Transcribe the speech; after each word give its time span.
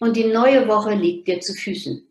Und 0.00 0.16
die 0.16 0.26
neue 0.26 0.68
Woche 0.68 0.94
liegt 0.94 1.26
dir 1.26 1.40
zu 1.40 1.54
Füßen. 1.54 2.06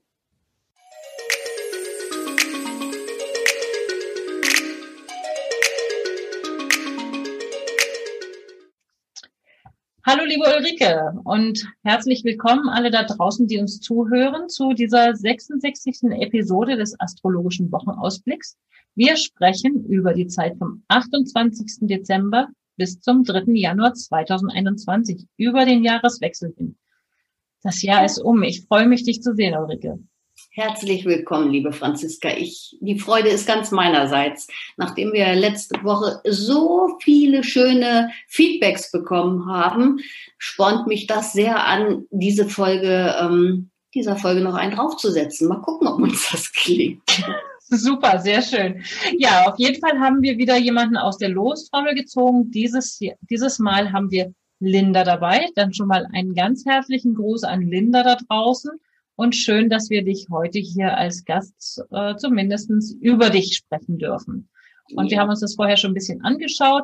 Hallo 10.06 10.26
liebe 10.26 10.44
Ulrike 10.44 11.14
und 11.24 11.66
herzlich 11.84 12.26
willkommen 12.26 12.68
alle 12.68 12.92
da 12.92 13.04
draußen, 13.04 13.48
die 13.48 13.58
uns 13.58 13.80
zuhören 13.80 14.50
zu 14.50 14.74
dieser 14.74 15.16
66. 15.16 16.12
Episode 16.20 16.76
des 16.76 17.00
astrologischen 17.00 17.72
Wochenausblicks. 17.72 18.58
Wir 18.96 19.16
sprechen 19.16 19.86
über 19.86 20.14
die 20.14 20.28
Zeit 20.28 20.58
vom 20.58 20.84
28. 20.90 21.88
Dezember 21.88 22.50
bis 22.76 23.00
zum 23.00 23.24
3. 23.24 23.44
Januar 23.54 23.94
2021, 23.94 25.26
über 25.38 25.64
den 25.64 25.86
Jahreswechsel 25.86 26.54
hin. 26.58 26.76
Das 27.64 27.82
Jahr 27.82 28.06
ist 28.06 28.20
um. 28.20 28.44
Ich 28.44 28.66
freue 28.68 28.88
mich, 28.88 29.04
dich 29.04 29.22
zu 29.22 29.36
sehen, 29.36 29.56
Ulrike. 29.56 30.00
Herzlich 30.52 31.06
willkommen, 31.06 31.52
liebe 31.52 31.72
Franziska. 31.72 32.30
Ich, 32.30 32.78
die 32.82 33.00
Freude 33.00 33.30
ist 33.30 33.48
ganz 33.48 33.72
meinerseits. 33.72 34.48
Nachdem 34.76 35.14
wir 35.14 35.36
letzte 35.36 35.84
Woche 35.84 36.20
so 36.26 36.98
viele 37.02 37.44
schöne 37.44 38.10
Feedbacks 38.28 38.92
bekommen 38.92 39.46
haben, 39.48 40.00
spornt 40.38 40.88
mich 40.88 41.08
das 41.08 41.34
sehr 41.34 41.66
an, 41.66 42.06
diese 42.12 42.48
Folge, 42.48 43.16
ähm, 43.20 43.70
dieser 43.94 44.16
Folge 44.16 44.42
noch 44.42 44.56
einen 44.56 44.76
draufzusetzen. 44.76 45.48
Mal 45.48 45.62
gucken, 45.62 45.88
ob 45.88 46.00
uns 46.00 46.30
das 46.32 46.52
klingt. 46.52 47.02
Super, 47.70 48.20
sehr 48.20 48.42
schön. 48.42 48.84
Ja, 49.18 49.46
auf 49.46 49.60
jeden 49.60 49.80
Fall 49.80 50.00
haben 50.00 50.22
wir 50.22 50.38
wieder 50.38 50.58
jemanden 50.58 50.98
aus 50.98 51.18
der 51.18 51.30
Lostrommel 51.30 51.96
gezogen. 51.96 52.50
Dieses, 52.50 53.00
dieses 53.30 53.60
Mal 53.60 53.92
haben 53.92 54.10
wir 54.10 54.34
Linda 54.60 55.04
dabei. 55.04 55.48
Dann 55.56 55.74
schon 55.74 55.88
mal 55.88 56.08
einen 56.14 56.34
ganz 56.34 56.66
herzlichen 56.66 57.16
Gruß 57.16 57.44
an 57.44 57.62
Linda 57.62 58.04
da 58.04 58.18
draußen 58.28 58.72
und 59.16 59.36
schön, 59.36 59.70
dass 59.70 59.90
wir 59.90 60.04
dich 60.04 60.28
heute 60.32 60.60
hier 60.60 60.96
als 60.96 61.26
Gast 61.26 61.82
äh, 61.92 62.16
zumindest 62.18 62.70
über 63.02 63.30
dich 63.30 63.56
sprechen 63.56 63.98
dürfen. 63.98 64.50
Und 64.96 65.06
ja. 65.06 65.12
wir 65.12 65.20
haben 65.20 65.30
uns 65.30 65.42
das 65.42 65.56
vorher 65.56 65.78
schon 65.78 65.92
ein 65.92 65.96
bisschen 65.96 66.24
angeschaut. 66.24 66.84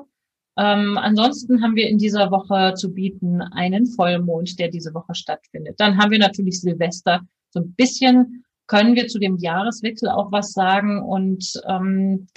Ähm, 0.58 0.98
ansonsten 0.98 1.64
haben 1.64 1.76
wir 1.76 1.88
in 1.88 1.98
dieser 1.98 2.32
Woche 2.32 2.74
zu 2.76 2.94
bieten 2.94 3.42
einen 3.42 3.86
Vollmond, 3.88 4.60
der 4.60 4.70
diese 4.70 4.94
Woche 4.94 5.16
stattfindet. 5.16 5.76
Dann 5.80 5.98
haben 5.98 6.12
wir 6.12 6.20
natürlich 6.20 6.60
Silvester. 6.60 7.22
So 7.50 7.60
ein 7.62 7.74
bisschen 7.74 8.46
können 8.68 8.96
wir 8.96 9.08
zu 9.08 9.20
dem 9.20 9.38
Jahreswechsel 9.38 10.10
auch 10.10 10.32
was 10.32 10.54
sagen. 10.54 11.02
Und 11.02 11.62
ähm, 11.68 12.28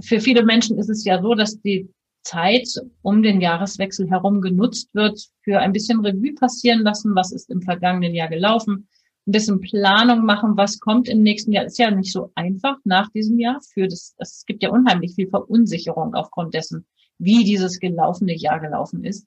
für 0.00 0.20
viele 0.20 0.44
Menschen 0.44 0.78
ist 0.78 0.90
es 0.90 1.04
ja 1.04 1.20
so, 1.20 1.34
dass 1.34 1.60
die 1.60 1.88
Zeit 2.22 2.68
um 3.02 3.22
den 3.22 3.40
Jahreswechsel 3.40 4.08
herum 4.10 4.40
genutzt 4.40 4.94
wird, 4.94 5.28
für 5.42 5.58
ein 5.58 5.72
bisschen 5.72 6.00
Revue 6.00 6.34
passieren 6.34 6.80
lassen, 6.80 7.14
was 7.14 7.32
ist 7.32 7.50
im 7.50 7.62
vergangenen 7.62 8.14
Jahr 8.14 8.28
gelaufen, 8.28 8.88
ein 9.26 9.32
bisschen 9.32 9.60
Planung 9.60 10.24
machen, 10.24 10.56
was 10.56 10.80
kommt 10.80 11.08
im 11.08 11.22
nächsten 11.22 11.52
Jahr. 11.52 11.64
Ist 11.64 11.78
ja 11.78 11.90
nicht 11.90 12.12
so 12.12 12.32
einfach 12.34 12.76
nach 12.84 13.10
diesem 13.10 13.38
Jahr. 13.38 13.60
Für 13.72 13.86
das, 13.86 14.14
es 14.18 14.44
gibt 14.46 14.62
ja 14.62 14.70
unheimlich 14.70 15.14
viel 15.14 15.28
Verunsicherung 15.28 16.14
aufgrund 16.14 16.54
dessen, 16.54 16.86
wie 17.18 17.44
dieses 17.44 17.78
gelaufene 17.78 18.34
Jahr 18.34 18.60
gelaufen 18.60 19.04
ist. 19.04 19.26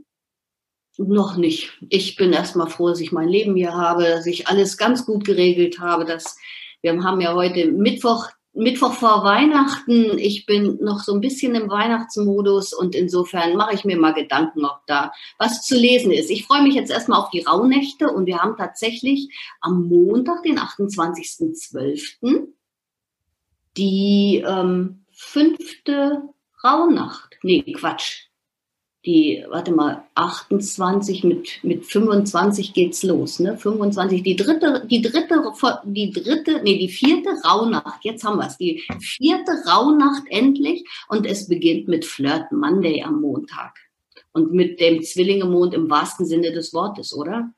Noch 0.98 1.36
nicht. 1.36 1.72
Ich 1.88 2.16
bin 2.16 2.32
erstmal 2.32 2.68
froh, 2.68 2.88
dass 2.88 3.00
ich 3.00 3.10
mein 3.10 3.28
Leben 3.28 3.56
hier 3.56 3.74
habe, 3.74 4.04
dass 4.04 4.26
ich 4.26 4.46
alles 4.48 4.76
ganz 4.76 5.06
gut 5.06 5.24
geregelt 5.24 5.80
habe. 5.80 6.04
Dass 6.04 6.36
wir 6.82 7.02
haben 7.02 7.20
ja 7.20 7.34
heute 7.34 7.72
Mittwoch, 7.72 8.28
Mittwoch 8.54 8.94
vor 8.94 9.24
Weihnachten. 9.24 10.18
Ich 10.18 10.46
bin 10.46 10.78
noch 10.80 11.00
so 11.00 11.14
ein 11.14 11.20
bisschen 11.20 11.54
im 11.54 11.68
Weihnachtsmodus 11.68 12.72
und 12.72 12.94
insofern 12.94 13.56
mache 13.56 13.74
ich 13.74 13.84
mir 13.84 13.98
mal 13.98 14.14
Gedanken, 14.14 14.64
ob 14.64 14.80
da 14.86 15.12
was 15.38 15.62
zu 15.62 15.76
lesen 15.76 16.12
ist. 16.12 16.30
Ich 16.30 16.46
freue 16.46 16.62
mich 16.62 16.74
jetzt 16.74 16.90
erstmal 16.90 17.20
auf 17.20 17.30
die 17.30 17.42
Rauhnächte 17.42 18.08
und 18.08 18.26
wir 18.26 18.38
haben 18.38 18.56
tatsächlich 18.56 19.28
am 19.60 19.88
Montag, 19.88 20.42
den 20.42 20.58
28.12., 20.58 22.48
die 23.76 24.44
ähm, 24.46 25.04
fünfte 25.10 26.22
Rauhnacht. 26.62 27.36
Nee, 27.42 27.62
Quatsch 27.72 28.28
die, 29.06 29.44
warte 29.48 29.72
mal, 29.72 30.04
28 30.14 31.24
mit, 31.24 31.62
mit 31.62 31.84
25 31.84 32.72
geht's 32.72 33.02
los, 33.02 33.38
ne? 33.38 33.56
25, 33.56 34.22
die 34.22 34.36
dritte, 34.36 34.86
die 34.90 35.02
dritte, 35.02 35.42
die 35.84 36.10
dritte, 36.10 36.62
nee, 36.62 36.78
die 36.78 36.88
vierte 36.88 37.30
Rauhnacht, 37.44 38.04
jetzt 38.04 38.24
haben 38.24 38.38
wir's, 38.38 38.56
die 38.56 38.82
vierte 39.00 39.52
Rauhnacht 39.66 40.24
endlich 40.30 40.84
und 41.08 41.26
es 41.26 41.48
beginnt 41.48 41.86
mit 41.88 42.04
Flirt 42.04 42.50
Monday 42.50 43.02
am 43.02 43.20
Montag. 43.20 43.74
Und 44.32 44.52
mit 44.52 44.80
dem 44.80 45.00
Zwillingemond 45.00 45.74
im 45.74 45.88
wahrsten 45.88 46.26
Sinne 46.26 46.50
des 46.50 46.72
Wortes, 46.72 47.14
oder? 47.14 47.52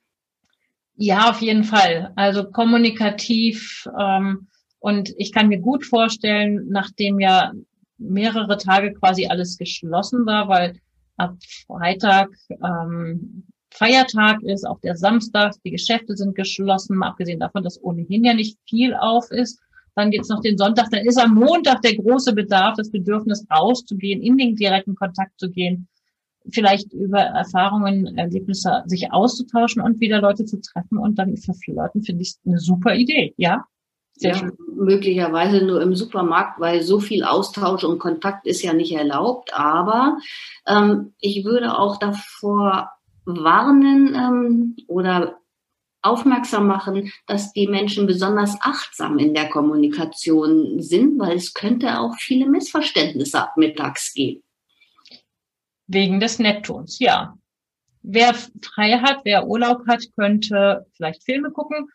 Ja, 0.95 1.29
auf 1.29 1.41
jeden 1.41 1.63
Fall. 1.63 2.11
Also 2.15 2.43
kommunikativ 2.51 3.87
ähm, 3.99 4.47
und 4.79 5.13
ich 5.17 5.31
kann 5.31 5.47
mir 5.47 5.59
gut 5.59 5.85
vorstellen, 5.85 6.67
nachdem 6.69 7.19
ja 7.19 7.51
mehrere 7.97 8.57
Tage 8.57 8.93
quasi 8.93 9.27
alles 9.27 9.57
geschlossen 9.57 10.25
war, 10.25 10.49
weil 10.49 10.79
ab 11.17 11.35
Freitag 11.67 12.29
ähm, 12.49 13.43
Feiertag 13.71 14.41
ist, 14.43 14.65
auch 14.65 14.79
der 14.79 14.95
Samstag, 14.95 15.53
die 15.63 15.71
Geschäfte 15.71 16.15
sind 16.15 16.35
geschlossen, 16.35 17.03
abgesehen 17.03 17.39
davon, 17.39 17.63
dass 17.63 17.81
ohnehin 17.83 18.23
ja 18.23 18.33
nicht 18.33 18.57
viel 18.67 18.95
auf 18.95 19.29
ist. 19.31 19.59
Dann 19.95 20.11
gibt's 20.11 20.29
noch 20.29 20.41
den 20.41 20.57
Sonntag, 20.57 20.89
dann 20.91 21.05
ist 21.05 21.19
am 21.19 21.33
Montag 21.33 21.81
der 21.81 21.95
große 21.95 22.33
Bedarf, 22.33 22.75
das 22.77 22.91
Bedürfnis 22.91 23.45
rauszugehen, 23.51 24.21
in 24.21 24.37
den 24.37 24.55
direkten 24.55 24.95
Kontakt 24.95 25.39
zu 25.39 25.49
gehen, 25.49 25.87
vielleicht 26.51 26.93
über 26.93 27.19
Erfahrungen, 27.19 28.17
Erlebnisse 28.17 28.83
sich 28.85 29.11
auszutauschen 29.11 29.81
und 29.81 29.99
wieder 29.99 30.21
Leute 30.21 30.45
zu 30.45 30.61
treffen 30.61 30.97
und 30.97 31.17
dann 31.17 31.35
Leute 31.67 32.01
finde 32.01 32.21
ich 32.21 32.35
eine 32.45 32.59
super 32.59 32.95
Idee, 32.95 33.33
ja? 33.37 33.65
Ja. 34.19 34.49
Möglicherweise 34.73 35.65
nur 35.65 35.81
im 35.81 35.95
Supermarkt, 35.95 36.59
weil 36.59 36.81
so 36.81 36.99
viel 36.99 37.23
Austausch 37.23 37.83
und 37.83 37.99
Kontakt 37.99 38.45
ist 38.47 38.61
ja 38.61 38.73
nicht 38.73 38.93
erlaubt. 38.93 39.53
Aber 39.53 40.17
ähm, 40.65 41.13
ich 41.19 41.45
würde 41.45 41.77
auch 41.77 41.97
davor 41.97 42.91
warnen 43.25 44.15
ähm, 44.15 44.75
oder 44.87 45.39
aufmerksam 46.01 46.67
machen, 46.67 47.11
dass 47.25 47.53
die 47.53 47.67
Menschen 47.67 48.07
besonders 48.07 48.55
achtsam 48.61 49.19
in 49.19 49.33
der 49.33 49.49
Kommunikation 49.49 50.81
sind, 50.81 51.19
weil 51.19 51.35
es 51.35 51.53
könnte 51.53 51.99
auch 51.99 52.15
viele 52.17 52.47
Missverständnisse 52.47 53.41
ab 53.41 53.57
mittags 53.57 54.13
geben. 54.13 54.41
Wegen 55.87 56.19
des 56.19 56.39
Neptuns, 56.39 56.99
ja. 56.99 57.37
Wer 58.03 58.33
frei 58.33 58.99
hat, 58.99 59.21
wer 59.25 59.47
Urlaub 59.47 59.85
hat, 59.87 60.03
könnte 60.15 60.85
vielleicht 60.95 61.23
Filme 61.23 61.51
gucken 61.51 61.89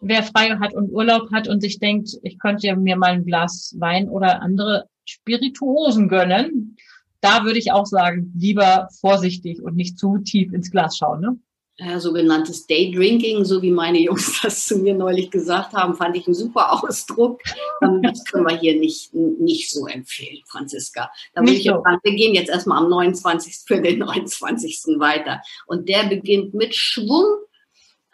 wer 0.00 0.22
frei 0.22 0.50
hat 0.60 0.74
und 0.74 0.90
Urlaub 0.90 1.30
hat 1.32 1.48
und 1.48 1.60
sich 1.60 1.78
denkt, 1.78 2.10
ich 2.22 2.38
könnte 2.38 2.74
mir 2.76 2.96
mal 2.96 3.12
ein 3.12 3.24
Glas 3.24 3.74
Wein 3.78 4.08
oder 4.08 4.42
andere 4.42 4.88
Spirituosen 5.04 6.08
gönnen, 6.08 6.76
da 7.20 7.44
würde 7.44 7.58
ich 7.58 7.72
auch 7.72 7.86
sagen, 7.86 8.32
lieber 8.36 8.88
vorsichtig 9.00 9.62
und 9.62 9.76
nicht 9.76 9.98
zu 9.98 10.18
tief 10.18 10.52
ins 10.52 10.70
Glas 10.70 10.96
schauen. 10.96 11.20
Ne? 11.20 11.38
Ja, 11.78 12.00
sogenanntes 12.00 12.66
Daydrinking, 12.66 13.44
so 13.44 13.60
wie 13.60 13.70
meine 13.70 14.00
Jungs 14.00 14.40
das 14.42 14.64
zu 14.66 14.78
mir 14.78 14.94
neulich 14.94 15.30
gesagt 15.30 15.74
haben, 15.74 15.94
fand 15.94 16.16
ich 16.16 16.26
einen 16.26 16.34
super 16.34 16.72
Ausdruck. 16.72 17.42
Ähm, 17.82 18.00
das 18.02 18.24
können 18.24 18.44
wir 18.44 18.58
hier 18.58 18.78
nicht, 18.78 19.12
nicht 19.14 19.70
so 19.70 19.86
empfehlen, 19.86 20.40
Franziska. 20.46 21.10
Da 21.34 21.42
würde 21.42 21.52
ich 21.52 21.64
so. 21.64 21.82
sagen, 21.82 21.98
wir 22.02 22.14
gehen 22.14 22.34
jetzt 22.34 22.48
erstmal 22.48 22.78
am 22.78 22.88
29. 22.88 23.64
für 23.66 23.80
den 23.80 23.98
29. 23.98 24.98
weiter. 24.98 25.42
Und 25.66 25.88
der 25.88 26.04
beginnt 26.04 26.54
mit 26.54 26.74
Schwung 26.74 27.26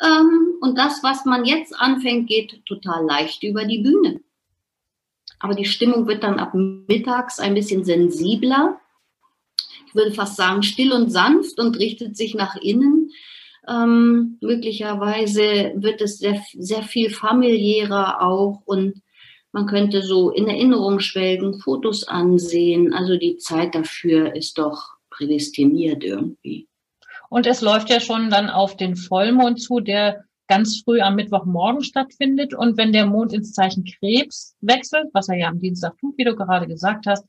und 0.02 0.76
das, 0.76 1.02
was 1.02 1.24
man 1.24 1.44
jetzt 1.44 1.78
anfängt, 1.78 2.28
geht 2.28 2.64
total 2.66 3.04
leicht 3.06 3.42
über 3.42 3.64
die 3.64 3.82
Bühne. 3.82 4.20
Aber 5.38 5.54
die 5.54 5.64
Stimmung 5.64 6.06
wird 6.06 6.22
dann 6.22 6.38
ab 6.38 6.54
mittags 6.54 7.38
ein 7.40 7.54
bisschen 7.54 7.84
sensibler. 7.84 8.80
Ich 9.86 9.94
würde 9.94 10.12
fast 10.12 10.36
sagen 10.36 10.62
still 10.62 10.92
und 10.92 11.10
sanft 11.10 11.58
und 11.58 11.78
richtet 11.78 12.16
sich 12.16 12.34
nach 12.34 12.56
innen. 12.56 13.10
Ähm, 13.68 14.38
möglicherweise 14.40 15.72
wird 15.76 16.00
es 16.00 16.18
sehr, 16.18 16.42
sehr 16.54 16.82
viel 16.82 17.10
familiärer 17.10 18.22
auch 18.22 18.62
und 18.64 19.02
man 19.52 19.66
könnte 19.66 20.02
so 20.02 20.30
in 20.30 20.48
Erinnerung 20.48 20.98
schwelgen, 20.98 21.60
Fotos 21.60 22.08
ansehen. 22.08 22.92
Also 22.92 23.18
die 23.18 23.36
Zeit 23.36 23.74
dafür 23.74 24.34
ist 24.34 24.58
doch 24.58 24.94
prädestiniert 25.10 26.02
irgendwie. 26.02 26.68
Und 27.32 27.46
es 27.46 27.62
läuft 27.62 27.88
ja 27.88 27.98
schon 27.98 28.28
dann 28.28 28.50
auf 28.50 28.76
den 28.76 28.94
Vollmond 28.94 29.58
zu, 29.58 29.80
der 29.80 30.26
ganz 30.48 30.82
früh 30.84 31.00
am 31.00 31.16
Mittwochmorgen 31.16 31.82
stattfindet. 31.82 32.52
Und 32.52 32.76
wenn 32.76 32.92
der 32.92 33.06
Mond 33.06 33.32
ins 33.32 33.54
Zeichen 33.54 33.84
Krebs 33.84 34.54
wechselt, 34.60 35.08
was 35.14 35.30
er 35.30 35.38
ja 35.38 35.48
am 35.48 35.58
Dienstag 35.58 35.96
tut, 35.96 36.18
wie 36.18 36.24
du 36.24 36.36
gerade 36.36 36.66
gesagt 36.66 37.06
hast, 37.06 37.24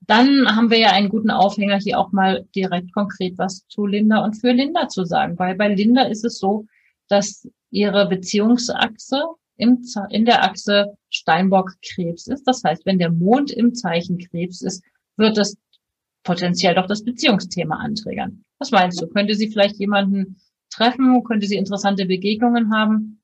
dann 0.00 0.56
haben 0.56 0.70
wir 0.70 0.80
ja 0.80 0.90
einen 0.90 1.10
guten 1.10 1.30
Aufhänger, 1.30 1.78
hier 1.78 2.00
auch 2.00 2.10
mal 2.10 2.44
direkt 2.56 2.92
konkret 2.92 3.38
was 3.38 3.64
zu 3.68 3.86
Linda 3.86 4.24
und 4.24 4.34
für 4.34 4.50
Linda 4.50 4.88
zu 4.88 5.04
sagen. 5.04 5.38
Weil 5.38 5.54
bei 5.54 5.72
Linda 5.72 6.02
ist 6.02 6.24
es 6.24 6.40
so, 6.40 6.66
dass 7.06 7.48
ihre 7.70 8.08
Beziehungsachse 8.08 9.22
in 9.58 10.24
der 10.24 10.42
Achse 10.42 10.98
Steinbock-Krebs 11.10 12.26
ist. 12.26 12.48
Das 12.48 12.64
heißt, 12.64 12.84
wenn 12.84 12.98
der 12.98 13.12
Mond 13.12 13.52
im 13.52 13.76
Zeichen 13.76 14.18
Krebs 14.18 14.60
ist, 14.60 14.82
wird 15.16 15.38
es 15.38 15.56
potenziell 16.26 16.74
doch 16.74 16.86
das 16.86 17.04
Beziehungsthema 17.04 17.76
anträgern. 17.76 18.44
Was 18.58 18.70
meinst 18.70 19.00
du? 19.00 19.06
Könnte 19.06 19.34
sie 19.34 19.48
vielleicht 19.48 19.76
jemanden 19.76 20.36
treffen? 20.70 21.22
Könnte 21.24 21.46
sie 21.46 21.56
interessante 21.56 22.04
Begegnungen 22.04 22.74
haben? 22.74 23.22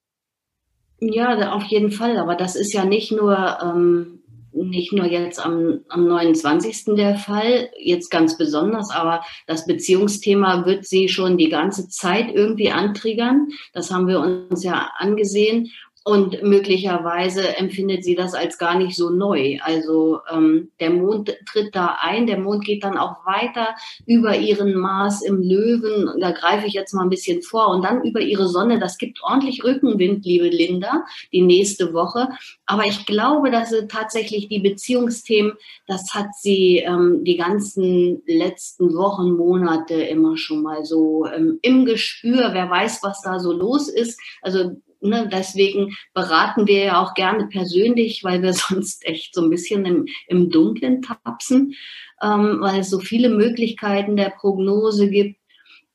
Ja, 1.00 1.52
auf 1.52 1.64
jeden 1.64 1.90
Fall. 1.90 2.16
Aber 2.16 2.36
das 2.36 2.54
ist 2.54 2.72
ja 2.72 2.84
nicht 2.84 3.10
nur, 3.10 3.58
ähm, 3.62 4.20
nicht 4.52 4.92
nur 4.92 5.06
jetzt 5.06 5.44
am, 5.44 5.80
am 5.88 6.06
29. 6.06 6.94
der 6.94 7.16
Fall, 7.16 7.70
jetzt 7.78 8.10
ganz 8.10 8.38
besonders, 8.38 8.90
aber 8.90 9.22
das 9.46 9.66
Beziehungsthema 9.66 10.64
wird 10.66 10.84
sie 10.84 11.08
schon 11.08 11.38
die 11.38 11.48
ganze 11.48 11.88
Zeit 11.88 12.30
irgendwie 12.32 12.70
antriggern. 12.70 13.48
Das 13.72 13.90
haben 13.90 14.06
wir 14.06 14.20
uns 14.20 14.62
ja 14.62 14.90
angesehen. 14.98 15.70
Und 16.04 16.42
möglicherweise 16.42 17.56
empfindet 17.56 18.02
sie 18.02 18.16
das 18.16 18.34
als 18.34 18.58
gar 18.58 18.76
nicht 18.76 18.96
so 18.96 19.10
neu. 19.10 19.58
Also 19.62 20.18
ähm, 20.32 20.72
der 20.80 20.90
Mond 20.90 21.32
tritt 21.50 21.76
da 21.76 21.98
ein, 22.00 22.26
der 22.26 22.38
Mond 22.38 22.64
geht 22.64 22.82
dann 22.82 22.98
auch 22.98 23.24
weiter 23.24 23.68
über 24.04 24.36
ihren 24.36 24.74
Mars 24.74 25.22
im 25.22 25.40
Löwen. 25.40 26.10
Da 26.20 26.32
greife 26.32 26.66
ich 26.66 26.72
jetzt 26.72 26.92
mal 26.92 27.04
ein 27.04 27.10
bisschen 27.10 27.42
vor. 27.42 27.68
Und 27.68 27.82
dann 27.84 28.02
über 28.02 28.20
ihre 28.20 28.48
Sonne. 28.48 28.80
Das 28.80 28.98
gibt 28.98 29.22
ordentlich 29.22 29.62
Rückenwind, 29.62 30.24
liebe 30.24 30.48
Linda, 30.48 31.04
die 31.32 31.42
nächste 31.42 31.92
Woche. 31.94 32.28
Aber 32.66 32.84
ich 32.84 33.06
glaube, 33.06 33.52
dass 33.52 33.70
sie 33.70 33.86
tatsächlich 33.86 34.48
die 34.48 34.58
Beziehungsthemen, 34.58 35.52
das 35.86 36.12
hat 36.14 36.34
sie 36.36 36.78
ähm, 36.78 37.22
die 37.22 37.36
ganzen 37.36 38.22
letzten 38.26 38.94
Wochen, 38.96 39.36
Monate 39.36 39.94
immer 39.94 40.36
schon 40.36 40.62
mal 40.62 40.84
so 40.84 41.26
ähm, 41.26 41.60
im 41.62 41.84
Gespür. 41.84 42.50
Wer 42.52 42.68
weiß, 42.68 43.04
was 43.04 43.22
da 43.22 43.38
so 43.38 43.52
los 43.52 43.88
ist. 43.88 44.20
Also 44.40 44.72
Ne, 45.04 45.28
deswegen 45.30 45.96
beraten 46.14 46.68
wir 46.68 46.84
ja 46.84 47.02
auch 47.02 47.14
gerne 47.14 47.48
persönlich, 47.48 48.22
weil 48.22 48.40
wir 48.40 48.52
sonst 48.52 49.04
echt 49.04 49.34
so 49.34 49.42
ein 49.42 49.50
bisschen 49.50 49.84
im, 49.84 50.06
im 50.28 50.48
Dunkeln 50.48 51.02
tapsen, 51.02 51.74
ähm, 52.22 52.58
weil 52.60 52.80
es 52.80 52.90
so 52.90 53.00
viele 53.00 53.28
Möglichkeiten 53.28 54.16
der 54.16 54.30
Prognose 54.30 55.10
gibt. 55.10 55.40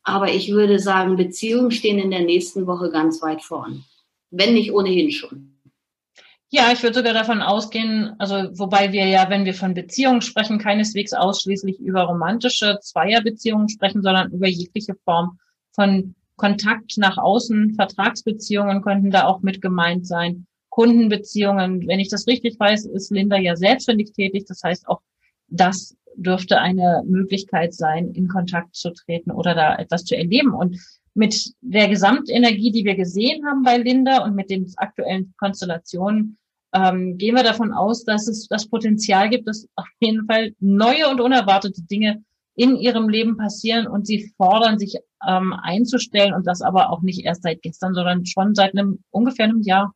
Aber 0.04 0.30
ich 0.30 0.51
würde 0.51 0.80
sagen, 0.80 1.15
Beziehungen 1.15 1.71
stehen 1.71 2.00
in 2.00 2.12
der 2.12 2.21
nächsten 2.21 2.68
Woche 2.68 2.92
ganz 2.92 3.21
weit 3.21 3.42
vorn, 3.42 3.86
wenn 4.30 4.54
nicht 4.54 4.74
ohnehin 4.74 5.12
schon. 5.12 5.57
Ja, 6.50 6.71
ich 6.74 6.83
würde 6.83 6.95
sogar 6.95 7.13
davon 7.13 7.42
ausgehen, 7.42 8.13
also 8.19 8.36
wobei 8.57 8.92
wir 8.92 9.06
ja, 9.06 9.30
wenn 9.30 9.45
wir 9.45 9.54
von 9.54 9.74
Beziehungen 9.74 10.21
sprechen, 10.21 10.59
keineswegs 10.59 11.13
ausschließlich 11.13 11.80
über 11.80 12.04
romantische 12.04 12.80
Zweierbeziehungen 12.81 13.69
sprechen, 13.69 14.01
sondern 14.01 14.31
über 14.31 14.48
jegliche 14.48 14.95
Form 15.06 15.39
von 15.71 16.15
Kontakt 16.38 16.98
nach 16.98 17.18
außen, 17.18 17.74
Vertragsbeziehungen 17.74 18.81
könnten 18.81 19.12
da 19.12 19.25
auch 19.25 19.42
mit 19.42 19.62
gemeint 19.62 20.07
sein, 20.07 20.45
Kundenbeziehungen. 20.69 21.88
Wenn 21.88 22.00
ich 22.00 22.10
das 22.10 22.28
richtig 22.28 22.60
weiß, 22.60 22.86
ist 22.86 23.12
Linda 23.12 23.38
ja 23.38 23.56
selbstständig 23.56 24.12
tätig. 24.12 24.45
Das 24.48 24.62
heißt, 24.63 24.88
auch 24.88 25.01
das 25.48 25.98
dürfte 26.16 26.60
eine 26.60 27.04
Möglichkeit 27.06 27.74
sein, 27.74 28.12
in 28.12 28.28
Kontakt 28.28 28.75
zu 28.75 28.92
treten 28.92 29.31
oder 29.31 29.56
da 29.56 29.75
etwas 29.75 30.04
zu 30.04 30.16
erleben. 30.16 30.54
Und 30.54 30.80
mit 31.16 31.54
der 31.62 31.88
Gesamtenergie, 31.88 32.72
die 32.72 32.86
wir 32.86 32.95
gesehen 32.95 33.45
haben 33.48 33.63
bei 33.63 33.78
Linda 33.78 34.24
und 34.24 34.36
mit 34.36 34.51
den 34.51 34.72
aktuellen 34.78 35.33
Konstellationen, 35.38 36.38
ähm, 36.74 37.18
gehen 37.18 37.36
wir 37.36 37.44
davon 37.44 37.72
aus, 37.74 38.04
dass 38.04 38.28
es 38.28 38.48
das 38.48 38.68
Potenzial 38.68 39.30
gibt, 39.30 39.48
dass 39.48 39.68
auf 39.75 39.88
jeden 40.00 40.25
Fall 40.28 40.54
neue 40.60 41.07
und 41.10 41.22
unerwartete 41.22 41.81
Dinge 41.83 42.24
in 42.57 42.75
ihrem 42.75 43.07
Leben 43.07 43.38
passieren 43.38 43.88
und 43.88 44.07
sie 44.07 44.33
fordern, 44.36 44.80
sich 44.80 44.98
ähm, 45.25 45.54
einzustellen 45.54 46.33
und 46.33 46.48
das 46.48 46.62
aber 46.62 46.89
auch 46.89 47.04
nicht 47.04 47.24
erst 47.24 47.44
seit 47.44 47.62
gestern, 47.62 47.94
sondern 47.94 48.25
schon 48.25 48.56
seit 48.56 48.74
einem 48.74 49.00
ungefähr 49.12 49.45
einem 49.45 49.62
Jahr. 49.62 49.94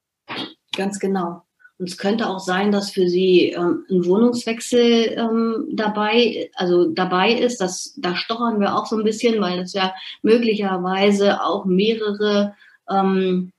Ganz 0.78 1.00
genau. 1.00 1.42
Und 1.80 1.90
es 1.90 1.98
könnte 1.98 2.30
auch 2.30 2.40
sein, 2.40 2.72
dass 2.72 2.92
für 2.92 3.10
sie 3.10 3.50
ähm, 3.50 3.86
ein 3.90 4.06
Wohnungswechsel 4.06 5.18
ähm, 5.18 5.66
dabei, 5.74 6.52
also 6.54 6.92
dabei 6.92 7.34
ist. 7.34 7.60
Das, 7.60 7.96
da 7.98 8.16
stochern 8.16 8.60
wir 8.60 8.76
auch 8.76 8.86
so 8.86 8.98
ein 8.98 9.04
bisschen, 9.04 9.42
weil 9.42 9.62
es 9.62 9.74
ja 9.74 9.96
möglicherweise 10.22 11.44
auch 11.44 11.66
mehrere 11.66 12.54
ähm, 12.88 13.52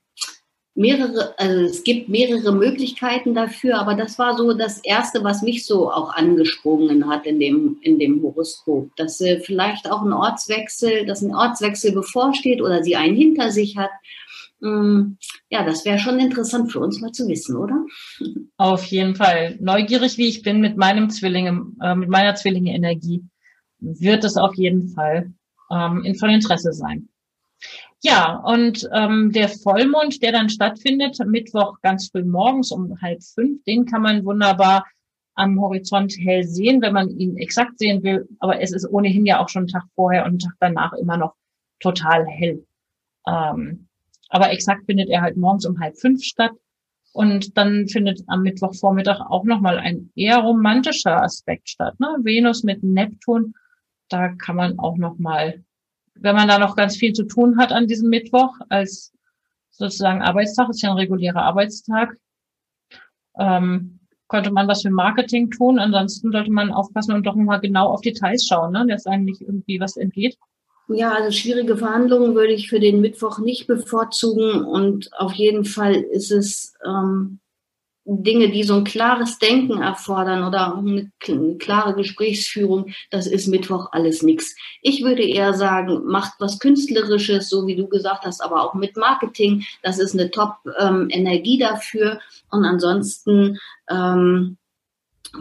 mehrere, 0.75 1.39
also 1.39 1.61
es 1.65 1.85
gibt 1.85 2.09
mehrere 2.09 2.53
Möglichkeiten 2.53 3.35
dafür, 3.35 3.79
aber 3.79 3.95
das 3.95 4.19
war 4.19 4.37
so 4.37 4.55
das 4.55 4.79
erste, 4.79 5.23
was 5.23 5.43
mich 5.43 5.67
so 5.67 5.91
auch 5.91 6.15
angesprungen 6.15 7.09
hat 7.11 7.27
in 7.27 7.39
dem, 7.39 7.79
in 7.83 7.99
dem 7.99 8.23
Horoskop, 8.23 8.95
dass 8.97 9.19
sie 9.19 9.41
vielleicht 9.41 9.91
auch 9.91 10.03
ein 10.03 10.13
Ortswechsel, 10.13 11.05
dass 11.05 11.23
ein 11.23 11.35
Ortswechsel 11.35 11.93
bevorsteht 11.93 12.63
oder 12.63 12.83
sie 12.83 12.97
einen 12.97 13.17
hinter 13.17 13.51
sich 13.51 13.77
hat. 13.77 13.91
Mm, 14.61 15.17
ja, 15.51 15.65
das 15.65 15.85
wäre 15.85 15.99
schon 15.99 16.19
interessant 16.19 16.73
für 16.73 16.81
uns 16.81 17.01
mal 17.01 17.13
zu 17.13 17.29
wissen, 17.29 17.57
oder? 17.57 17.85
Auf 18.57 18.85
jeden 18.85 19.15
Fall. 19.15 19.59
Neugierig 19.61 20.17
wie 20.17 20.29
ich 20.29 20.43
bin 20.43 20.61
mit 20.61 20.77
meinem 20.77 21.11
Zwilling, 21.11 21.77
äh, 21.83 21.95
mit 21.95 22.09
meiner 22.09 22.35
Zwillinge-Energie, 22.35 23.23
wird 23.81 24.25
es 24.25 24.37
auf 24.37 24.55
jeden 24.55 24.89
Fall 24.89 25.33
ähm, 25.71 26.15
von 26.19 26.31
Interesse 26.31 26.73
sein. 26.73 27.09
Ja, 28.05 28.35
und 28.45 28.89
ähm, 28.93 29.31
der 29.31 29.49
Vollmond, 29.49 30.23
der 30.23 30.33
dann 30.33 30.49
stattfindet, 30.49 31.19
Mittwoch 31.25 31.81
ganz 31.83 32.11
früh 32.11 32.25
morgens 32.25 32.73
um 32.73 33.01
halb 33.01 33.23
fünf, 33.23 33.63
den 33.63 33.87
kann 33.87 34.03
man 34.03 34.25
wunderbar 34.25 34.85
am 35.35 35.61
Horizont 35.61 36.13
hell 36.19 36.43
sehen, 36.43 36.83
wenn 36.83 36.93
man 36.95 37.11
ihn 37.11 37.37
exakt 37.39 37.79
sehen 37.79 38.03
will. 38.03 38.29
Aber 38.41 38.61
es 38.61 38.73
ist 38.73 38.89
ohnehin 38.91 39.25
ja 39.25 39.41
auch 39.41 39.49
schon 39.49 39.69
Tag 39.69 39.85
vorher 39.95 40.25
und 40.27 40.43
Tag 40.43 40.55
danach 40.59 40.93
immer 40.95 41.17
noch 41.17 41.35
total 41.79 42.27
hell. 42.27 42.67
Ähm, 43.27 43.87
aber 44.31 44.51
exakt 44.51 44.85
findet 44.87 45.09
er 45.09 45.23
halt 45.23 45.37
morgens 45.37 45.65
um 45.65 45.79
halb 45.79 45.97
fünf 45.97 46.25
statt. 46.25 46.53
Und 47.13 47.57
dann 47.57 47.87
findet 47.89 48.23
am 48.27 48.43
Mittwochvormittag 48.43 49.21
auch 49.21 49.45
nochmal 49.45 49.79
ein 49.79 50.11
eher 50.17 50.39
romantischer 50.39 51.23
Aspekt 51.23 51.69
statt. 51.69 52.01
Ne? 52.01 52.09
Venus 52.23 52.65
mit 52.65 52.83
Neptun, 52.83 53.55
da 54.09 54.29
kann 54.35 54.57
man 54.57 54.79
auch 54.79 54.97
nochmal 54.97 55.63
wenn 56.15 56.37
man 56.37 56.49
da 56.49 56.59
noch 56.59 56.77
ganz 56.77 56.97
viel 56.97 57.13
zu 57.13 57.25
tun 57.25 57.59
hat 57.59 57.73
an 57.73 57.87
diesem 57.87 58.09
Mittwoch 58.09 58.55
als 58.69 59.13
sozusagen 59.71 60.23
Arbeitstag, 60.23 60.69
ist 60.69 60.83
ja 60.83 60.91
ein 60.91 60.97
regulärer 60.97 61.43
Arbeitstag, 61.43 62.17
ähm, 63.39 64.01
könnte 64.29 64.51
man 64.51 64.69
was 64.69 64.83
für 64.83 64.91
Marketing 64.91 65.51
tun. 65.51 65.79
Ansonsten 65.79 66.33
sollte 66.33 66.51
man 66.51 66.73
aufpassen 66.73 67.15
und 67.15 67.27
doch 67.27 67.35
mal 67.35 67.59
genau 67.59 67.89
auf 67.89 68.01
Details 68.01 68.47
schauen, 68.47 68.73
ne? 68.73 68.87
dass 68.89 69.07
eigentlich 69.07 69.41
irgendwie 69.41 69.81
was 69.81 69.97
entgeht. 69.97 70.37
Ja, 70.89 71.13
also 71.13 71.31
schwierige 71.31 71.77
Verhandlungen 71.77 72.35
würde 72.35 72.53
ich 72.53 72.69
für 72.69 72.81
den 72.81 73.01
Mittwoch 73.01 73.39
nicht 73.39 73.67
bevorzugen 73.67 74.65
und 74.65 75.11
auf 75.17 75.33
jeden 75.33 75.65
Fall 75.65 75.95
ist 75.95 76.31
es 76.31 76.75
ähm, 76.85 77.41
Dinge, 78.05 78.51
die 78.51 78.65
so 78.65 78.75
ein 78.75 78.85
klares 78.85 79.39
Denken 79.39 79.81
erfordern 79.81 80.45
oder 80.45 80.77
eine 80.77 81.11
klare 81.59 81.95
Gesprächsführung, 81.95 82.93
das 83.11 83.27
ist 83.27 83.47
Mittwoch 83.47 83.89
alles 83.93 84.23
nichts. 84.23 84.57
Ich 84.81 85.05
würde 85.05 85.23
eher 85.23 85.55
sagen, 85.55 86.05
macht 86.05 86.33
was 86.41 86.59
Künstlerisches, 86.59 87.49
so 87.49 87.67
wie 87.67 87.77
du 87.77 87.87
gesagt 87.89 88.25
hast, 88.25 88.43
aber 88.43 88.63
auch 88.65 88.75
mit 88.75 88.97
Marketing. 88.97 89.65
Das 89.83 89.99
ist 89.99 90.15
eine 90.15 90.31
Top-Energie 90.31 91.61
ähm, 91.61 91.69
dafür. 91.69 92.21
Und 92.51 92.65
ansonsten 92.65 93.59
ähm, 93.89 94.57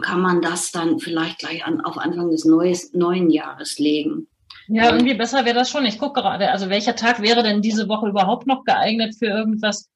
kann 0.00 0.20
man 0.20 0.40
das 0.40 0.70
dann 0.70 1.00
vielleicht 1.00 1.38
gleich 1.38 1.66
an, 1.66 1.80
auf 1.80 1.98
Anfang 1.98 2.30
des 2.30 2.44
neues, 2.44 2.92
neuen 2.94 3.28
Jahres 3.30 3.78
legen. 3.78 4.28
Ja, 4.68 4.92
irgendwie 4.92 5.14
besser 5.14 5.44
wäre 5.44 5.56
das 5.56 5.70
schon. 5.70 5.84
Ich 5.84 5.98
gucke 5.98 6.20
gerade, 6.20 6.50
also 6.50 6.70
welcher 6.70 6.94
Tag 6.94 7.20
wäre 7.20 7.42
denn 7.42 7.60
diese 7.60 7.88
Woche 7.88 8.08
überhaupt 8.08 8.46
noch 8.46 8.64
geeignet 8.64 9.16
für 9.18 9.26
irgendwas 9.26 9.90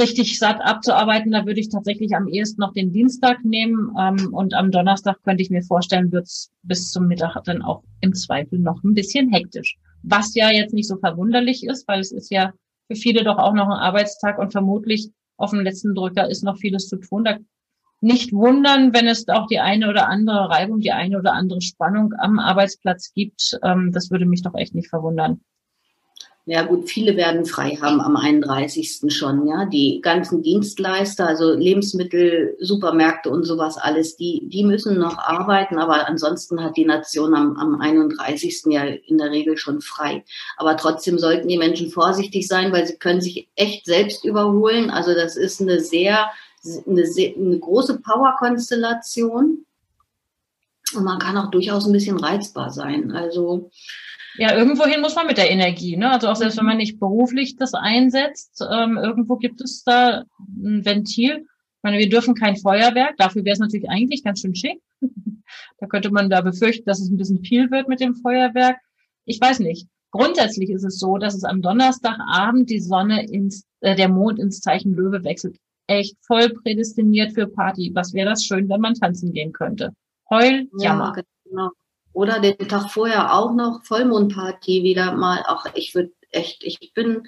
richtig 0.00 0.38
satt 0.38 0.60
abzuarbeiten, 0.60 1.32
da 1.32 1.44
würde 1.44 1.60
ich 1.60 1.68
tatsächlich 1.68 2.14
am 2.14 2.28
ehesten 2.28 2.60
noch 2.60 2.72
den 2.72 2.92
Dienstag 2.92 3.44
nehmen 3.44 3.94
ähm, 3.98 4.32
und 4.32 4.54
am 4.54 4.70
Donnerstag 4.70 5.22
könnte 5.24 5.42
ich 5.42 5.50
mir 5.50 5.62
vorstellen, 5.62 6.12
wird 6.12 6.26
es 6.26 6.50
bis 6.62 6.90
zum 6.90 7.06
Mittag 7.06 7.42
dann 7.44 7.62
auch 7.62 7.82
im 8.00 8.14
Zweifel 8.14 8.58
noch 8.58 8.82
ein 8.84 8.94
bisschen 8.94 9.32
hektisch. 9.32 9.76
Was 10.02 10.34
ja 10.34 10.50
jetzt 10.50 10.72
nicht 10.72 10.88
so 10.88 10.96
verwunderlich 10.96 11.64
ist, 11.64 11.88
weil 11.88 12.00
es 12.00 12.12
ist 12.12 12.30
ja 12.30 12.52
für 12.86 12.96
viele 12.96 13.24
doch 13.24 13.38
auch 13.38 13.54
noch 13.54 13.66
ein 13.66 13.72
Arbeitstag 13.72 14.38
und 14.38 14.52
vermutlich 14.52 15.10
auf 15.36 15.50
dem 15.50 15.60
letzten 15.60 15.94
Drücker 15.94 16.28
ist 16.28 16.44
noch 16.44 16.58
vieles 16.58 16.88
zu 16.88 16.96
tun. 16.96 17.24
Da 17.24 17.38
nicht 18.00 18.32
wundern, 18.32 18.94
wenn 18.94 19.08
es 19.08 19.28
auch 19.28 19.46
die 19.46 19.58
eine 19.58 19.88
oder 19.88 20.08
andere 20.08 20.48
Reibung, 20.48 20.80
die 20.80 20.92
eine 20.92 21.18
oder 21.18 21.32
andere 21.32 21.60
Spannung 21.60 22.14
am 22.18 22.38
Arbeitsplatz 22.38 23.12
gibt. 23.12 23.58
Ähm, 23.64 23.90
das 23.92 24.10
würde 24.10 24.26
mich 24.26 24.42
doch 24.42 24.54
echt 24.54 24.74
nicht 24.74 24.88
verwundern. 24.88 25.40
Ja 26.50 26.62
gut, 26.62 26.88
viele 26.88 27.14
werden 27.14 27.44
frei 27.44 27.76
haben 27.76 28.00
am 28.00 28.16
31. 28.16 29.14
schon, 29.14 29.46
ja. 29.46 29.66
Die 29.66 30.00
ganzen 30.00 30.42
Dienstleister, 30.42 31.28
also 31.28 31.52
Lebensmittel, 31.52 32.56
Supermärkte 32.58 33.28
und 33.28 33.44
sowas 33.44 33.76
alles, 33.76 34.16
die, 34.16 34.48
die 34.48 34.64
müssen 34.64 34.98
noch 34.98 35.18
arbeiten, 35.18 35.78
aber 35.78 36.08
ansonsten 36.08 36.64
hat 36.64 36.78
die 36.78 36.86
Nation 36.86 37.34
am, 37.34 37.58
am 37.58 37.78
31. 37.78 38.62
ja 38.70 38.84
in 38.84 39.18
der 39.18 39.30
Regel 39.30 39.58
schon 39.58 39.82
frei. 39.82 40.24
Aber 40.56 40.78
trotzdem 40.78 41.18
sollten 41.18 41.48
die 41.48 41.58
Menschen 41.58 41.90
vorsichtig 41.90 42.48
sein, 42.48 42.72
weil 42.72 42.86
sie 42.86 42.96
können 42.96 43.20
sich 43.20 43.50
echt 43.54 43.84
selbst 43.84 44.24
überholen. 44.24 44.88
Also 44.88 45.12
das 45.12 45.36
ist 45.36 45.60
eine 45.60 45.80
sehr, 45.80 46.30
eine, 46.86 47.04
sehr, 47.04 47.36
eine 47.36 47.58
große 47.58 48.00
Power-Konstellation. 48.00 49.66
Und 50.96 51.04
man 51.04 51.18
kann 51.18 51.36
auch 51.36 51.50
durchaus 51.50 51.84
ein 51.84 51.92
bisschen 51.92 52.18
reizbar 52.18 52.70
sein. 52.70 53.12
Also 53.12 53.70
ja, 54.38 54.56
irgendwohin 54.56 55.00
muss 55.00 55.16
man 55.16 55.26
mit 55.26 55.36
der 55.36 55.50
Energie, 55.50 55.96
ne? 55.96 56.10
Also 56.10 56.28
auch 56.28 56.36
selbst 56.36 56.58
wenn 56.58 56.64
man 56.64 56.76
nicht 56.76 57.00
beruflich 57.00 57.56
das 57.56 57.74
einsetzt, 57.74 58.62
ähm, 58.70 58.96
irgendwo 58.96 59.36
gibt 59.36 59.60
es 59.60 59.82
da 59.82 60.24
ein 60.38 60.84
Ventil. 60.84 61.38
Ich 61.40 61.82
meine, 61.82 61.98
wir 61.98 62.08
dürfen 62.08 62.34
kein 62.34 62.56
Feuerwerk, 62.56 63.16
dafür 63.16 63.44
wäre 63.44 63.54
es 63.54 63.58
natürlich 63.58 63.90
eigentlich 63.90 64.22
ganz 64.22 64.40
schön 64.40 64.54
schick. 64.54 64.80
da 65.80 65.86
könnte 65.88 66.10
man 66.10 66.30
da 66.30 66.40
befürchten, 66.40 66.84
dass 66.84 67.00
es 67.00 67.10
ein 67.10 67.16
bisschen 67.16 67.42
viel 67.42 67.70
wird 67.72 67.88
mit 67.88 68.00
dem 68.00 68.14
Feuerwerk. 68.14 68.78
Ich 69.24 69.40
weiß 69.40 69.58
nicht. 69.58 69.88
Grundsätzlich 70.12 70.70
ist 70.70 70.84
es 70.84 70.98
so, 70.98 71.18
dass 71.18 71.34
es 71.34 71.44
am 71.44 71.60
Donnerstagabend 71.60 72.70
die 72.70 72.80
Sonne 72.80 73.26
ins, 73.26 73.66
äh, 73.80 73.96
der 73.96 74.08
Mond 74.08 74.38
ins 74.38 74.60
Zeichen 74.60 74.94
Löwe 74.94 75.24
wechselt. 75.24 75.58
Echt 75.88 76.16
voll 76.24 76.50
prädestiniert 76.50 77.32
für 77.32 77.48
Party. 77.48 77.90
Was 77.94 78.14
wäre 78.14 78.30
das 78.30 78.44
schön, 78.44 78.68
wenn 78.68 78.80
man 78.80 78.94
tanzen 78.94 79.32
gehen 79.32 79.52
könnte? 79.52 79.92
Heul, 80.30 80.68
Jammer. 80.78 81.12
Ja, 81.16 81.22
genau. 81.44 81.70
Oder 82.18 82.40
den 82.40 82.58
Tag 82.66 82.90
vorher 82.90 83.32
auch 83.32 83.54
noch 83.54 83.84
Vollmondparty 83.84 84.82
wieder 84.82 85.12
mal. 85.12 85.44
Auch 85.46 85.66
ich 85.74 85.94
würde 85.94 86.10
echt, 86.32 86.64
ich 86.64 86.92
bin, 86.92 87.22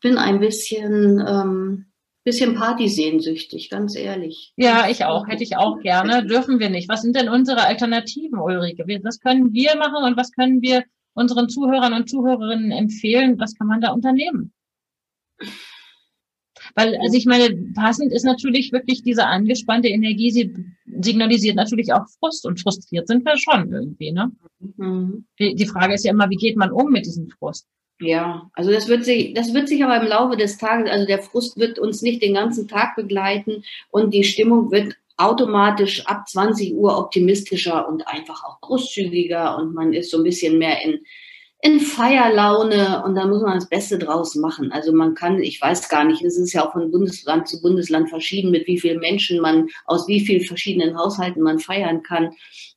bin 0.00 0.16
ein 0.16 0.40
bisschen, 0.40 1.22
ähm, 1.28 1.92
bisschen 2.24 2.54
Partysehnsüchtig, 2.54 3.68
ganz 3.68 3.94
ehrlich. 3.94 4.54
Ja, 4.56 4.88
ich 4.88 5.04
auch. 5.04 5.28
Hätte 5.28 5.42
ich 5.42 5.58
auch 5.58 5.78
gerne. 5.80 6.24
Dürfen 6.24 6.58
wir 6.58 6.70
nicht. 6.70 6.88
Was 6.88 7.02
sind 7.02 7.14
denn 7.14 7.28
unsere 7.28 7.66
Alternativen, 7.66 8.38
Ulrike? 8.38 8.86
Was 9.02 9.20
können 9.20 9.52
wir 9.52 9.76
machen 9.76 10.02
und 10.04 10.16
was 10.16 10.32
können 10.32 10.62
wir 10.62 10.84
unseren 11.12 11.50
Zuhörern 11.50 11.92
und 11.92 12.08
Zuhörerinnen 12.08 12.70
empfehlen? 12.70 13.38
Was 13.38 13.54
kann 13.54 13.66
man 13.66 13.82
da 13.82 13.90
unternehmen? 13.90 14.54
Weil, 16.74 16.96
also 16.96 17.16
ich 17.16 17.26
meine, 17.26 17.54
passend 17.74 18.12
ist 18.12 18.24
natürlich 18.24 18.72
wirklich 18.72 19.02
diese 19.02 19.26
angespannte 19.26 19.88
Energie, 19.88 20.30
sie 20.30 20.54
signalisiert 20.86 21.56
natürlich 21.56 21.92
auch 21.92 22.06
Frust 22.18 22.46
und 22.46 22.60
frustriert 22.60 23.06
sind 23.06 23.24
wir 23.24 23.36
schon 23.38 23.72
irgendwie, 23.72 24.12
ne? 24.12 24.32
Mhm. 24.76 25.26
Die, 25.38 25.54
die 25.54 25.66
Frage 25.66 25.94
ist 25.94 26.04
ja 26.04 26.10
immer, 26.10 26.30
wie 26.30 26.36
geht 26.36 26.56
man 26.56 26.72
um 26.72 26.90
mit 26.90 27.06
diesem 27.06 27.28
Frust? 27.30 27.66
Ja, 28.00 28.50
also 28.54 28.72
das 28.72 28.88
wird 28.88 29.04
sich, 29.04 29.34
das 29.34 29.54
wird 29.54 29.68
sich 29.68 29.84
aber 29.84 30.02
im 30.02 30.08
Laufe 30.08 30.36
des 30.36 30.58
Tages, 30.58 30.90
also 30.90 31.06
der 31.06 31.22
Frust 31.22 31.56
wird 31.58 31.78
uns 31.78 32.02
nicht 32.02 32.22
den 32.22 32.34
ganzen 32.34 32.66
Tag 32.66 32.96
begleiten 32.96 33.62
und 33.90 34.12
die 34.12 34.24
Stimmung 34.24 34.72
wird 34.72 34.96
automatisch 35.16 36.04
ab 36.06 36.28
20 36.28 36.74
Uhr 36.74 36.98
optimistischer 36.98 37.88
und 37.88 38.06
einfach 38.08 38.42
auch 38.44 38.60
großzügiger 38.60 39.56
und 39.58 39.74
man 39.74 39.92
ist 39.92 40.10
so 40.10 40.18
ein 40.18 40.24
bisschen 40.24 40.58
mehr 40.58 40.84
in, 40.84 41.04
in 41.64 41.80
Feierlaune 41.80 43.02
und 43.06 43.14
da 43.14 43.26
muss 43.26 43.40
man 43.40 43.54
das 43.54 43.70
Beste 43.70 43.98
draus 43.98 44.34
machen. 44.34 44.70
Also 44.70 44.92
man 44.92 45.14
kann, 45.14 45.42
ich 45.42 45.58
weiß 45.62 45.88
gar 45.88 46.04
nicht, 46.04 46.22
es 46.22 46.36
ist 46.36 46.52
ja 46.52 46.66
auch 46.66 46.72
von 46.72 46.90
Bundesland 46.90 47.48
zu 47.48 47.62
Bundesland 47.62 48.10
verschieden, 48.10 48.50
mit 48.50 48.66
wie 48.66 48.78
vielen 48.78 49.00
Menschen 49.00 49.40
man 49.40 49.68
aus 49.86 50.06
wie 50.06 50.20
vielen 50.20 50.44
verschiedenen 50.44 50.98
Haushalten 50.98 51.40
man 51.40 51.58
feiern 51.58 52.02
kann 52.02 52.32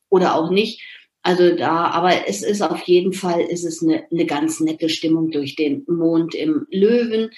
oder 0.07 0.35
auch 0.35 0.51
nicht. 0.51 0.81
Also 1.21 1.53
da, 1.53 1.87
aber 1.87 2.29
es 2.29 2.43
ist 2.43 2.61
auf 2.61 2.79
jeden 2.83 3.11
Fall, 3.11 3.41
ist 3.41 3.65
es 3.65 3.83
eine, 3.83 4.05
eine 4.09 4.25
ganz 4.25 4.61
nette 4.61 4.87
Stimmung 4.87 5.31
durch 5.31 5.57
den 5.57 5.83
Mond 5.89 6.33
im 6.33 6.65
Löwen. 6.71 7.31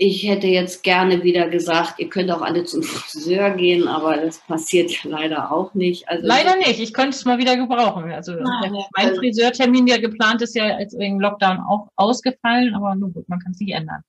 Ich 0.00 0.28
hätte 0.28 0.46
jetzt 0.46 0.84
gerne 0.84 1.24
wieder 1.24 1.48
gesagt, 1.48 1.98
ihr 1.98 2.08
könnt 2.08 2.30
auch 2.30 2.40
alle 2.40 2.62
zum 2.62 2.84
Friseur 2.84 3.50
gehen, 3.50 3.88
aber 3.88 4.16
das 4.16 4.38
passiert 4.38 4.92
ja 4.92 5.10
leider 5.10 5.50
auch 5.50 5.74
nicht. 5.74 6.08
Also 6.08 6.24
leider 6.24 6.54
nicht. 6.54 6.78
Ich 6.78 6.94
könnte 6.94 7.16
es 7.16 7.24
mal 7.24 7.38
wieder 7.38 7.56
gebrauchen. 7.56 8.12
Also 8.12 8.32
Nein, 8.32 8.72
mein 8.96 9.08
also, 9.08 9.20
Friseurtermin, 9.20 9.86
der 9.86 9.98
geplant 9.98 10.40
ist, 10.40 10.54
ja 10.54 10.76
als 10.76 10.96
wegen 10.96 11.18
Lockdown 11.18 11.58
auch 11.58 11.88
ausgefallen, 11.96 12.76
aber 12.76 12.94
nun 12.94 13.12
gut, 13.12 13.28
man 13.28 13.40
kann 13.40 13.50
es 13.50 13.58
nicht 13.58 13.74
ändern. 13.74 14.04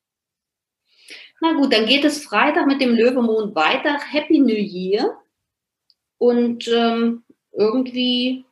Na 1.41 1.53
gut, 1.53 1.74
dann 1.74 1.88
geht 1.88 2.05
es 2.05 2.24
Freitag 2.24 2.67
mit 2.67 2.81
dem 2.81 2.93
Löwemond 2.93 3.55
weiter. 3.55 3.98
Happy 4.12 4.39
New 4.39 4.53
Year. 4.53 5.17
Und 6.19 6.67
ähm, 6.67 7.24
irgendwie 7.51 8.46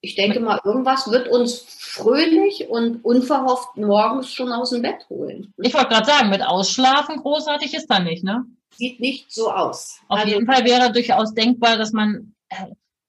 ich 0.00 0.14
denke 0.14 0.40
mal, 0.40 0.60
irgendwas 0.64 1.10
wird 1.10 1.28
uns 1.28 1.64
fröhlich 1.68 2.68
und 2.68 3.04
unverhofft 3.04 3.76
morgens 3.76 4.32
schon 4.32 4.52
aus 4.52 4.70
dem 4.70 4.82
Bett 4.82 5.08
holen. 5.08 5.52
Ich 5.58 5.74
wollte 5.74 5.88
gerade 5.88 6.06
sagen, 6.06 6.30
mit 6.30 6.42
Ausschlafen 6.42 7.16
großartig 7.16 7.74
ist 7.74 7.88
da 7.88 7.98
nicht, 7.98 8.22
ne? 8.22 8.44
Sieht 8.76 9.00
nicht 9.00 9.32
so 9.32 9.50
aus. 9.50 9.98
Auf 10.08 10.20
also, 10.20 10.32
jeden 10.32 10.46
Fall 10.46 10.64
wäre 10.64 10.92
durchaus 10.92 11.34
denkbar, 11.34 11.76
dass 11.76 11.92
man, 11.92 12.34
äh, 12.48 12.66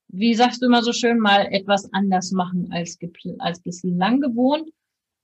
wie 0.08 0.34
sagst 0.34 0.62
du 0.62 0.66
immer 0.66 0.82
so 0.82 0.92
schön, 0.92 1.20
mal 1.20 1.48
etwas 1.52 1.94
anders 1.94 2.32
machen 2.32 2.70
als, 2.72 2.98
als 3.38 3.62
bislang 3.62 4.20
gewohnt. 4.20 4.70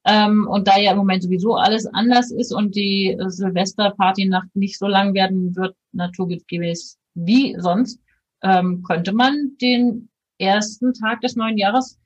Ähm, 0.08 0.48
und 0.48 0.68
da 0.68 0.78
ja 0.78 0.92
im 0.92 0.98
Moment 0.98 1.24
sowieso 1.24 1.56
alles 1.56 1.88
anders 1.88 2.30
ist 2.30 2.54
und 2.54 2.76
die 2.76 3.18
äh, 3.20 3.28
Silvesterparty-Nacht 3.28 4.56
nicht 4.56 4.78
so 4.78 4.86
lang 4.86 5.16
werden 5.16 5.56
wird, 5.56 5.76
naturgemäß 5.94 7.00
wie 7.16 7.56
sonst, 7.58 8.00
ähm, 8.44 8.84
könnte 8.84 9.14
man 9.14 9.58
den 9.60 10.10
ersten 10.38 10.94
Tag 10.94 11.22
des 11.22 11.36
neuen 11.36 11.58
Jahres 11.58 12.00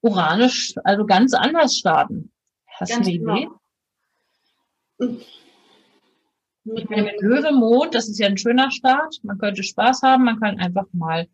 uranisch, 0.00 0.74
also 0.84 1.06
ganz 1.06 1.34
anders 1.34 1.76
starten. 1.76 2.30
Hast 2.66 2.90
ganz 2.90 3.06
du 3.06 3.12
eine 3.12 3.40
Idee? 3.40 3.48
Genau. 4.98 5.16
Meine, 6.64 7.02
mit 7.04 7.20
Löwemond, 7.20 7.94
das 7.94 8.08
ist 8.08 8.18
ja 8.18 8.26
ein 8.26 8.36
schöner 8.36 8.70
Start. 8.70 9.16
Man 9.22 9.38
könnte 9.38 9.62
Spaß 9.62 10.02
haben, 10.02 10.24
man 10.24 10.38
kann 10.38 10.58
einfach 10.58 10.86
mal 10.92 11.26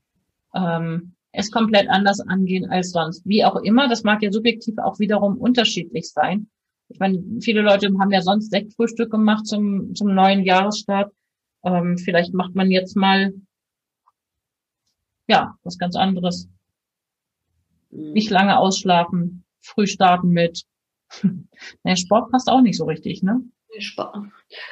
ähm, 0.55 1.15
es 1.33 1.51
komplett 1.51 1.89
anders 1.89 2.21
angehen 2.21 2.71
als 2.71 2.93
sonst. 2.93 3.27
Wie 3.27 3.45
auch 3.45 3.57
immer, 3.57 3.89
das 3.89 4.05
mag 4.05 4.23
ja 4.23 4.31
subjektiv 4.31 4.79
auch 4.79 5.01
wiederum 5.01 5.37
unterschiedlich 5.37 6.11
sein. 6.11 6.49
Ich 6.89 7.01
meine, 7.01 7.23
viele 7.41 7.63
Leute 7.63 7.89
haben 7.99 8.13
ja 8.13 8.23
sonst 8.23 8.51
Sektfrühstück 8.51 9.11
gemacht 9.11 9.47
zum, 9.47 9.95
zum 9.95 10.15
neuen 10.15 10.45
Jahresstart. 10.45 11.13
Ähm, 11.65 11.99
vielleicht 11.99 12.35
macht 12.35 12.55
man 12.55 12.71
jetzt 12.71 12.95
mal 12.95 13.33
ja, 15.26 15.57
was 15.62 15.78
ganz 15.78 15.97
anderes. 15.97 16.49
Mhm. 17.90 18.12
Nicht 18.12 18.31
lange 18.31 18.59
ausschlafen, 18.59 19.45
früh 19.61 19.87
starten 19.87 20.28
mit. 20.28 20.64
naja, 21.83 21.97
Sport 21.97 22.31
passt 22.31 22.49
auch 22.49 22.61
nicht 22.61 22.76
so 22.76 22.85
richtig, 22.85 23.23
ne? 23.23 23.43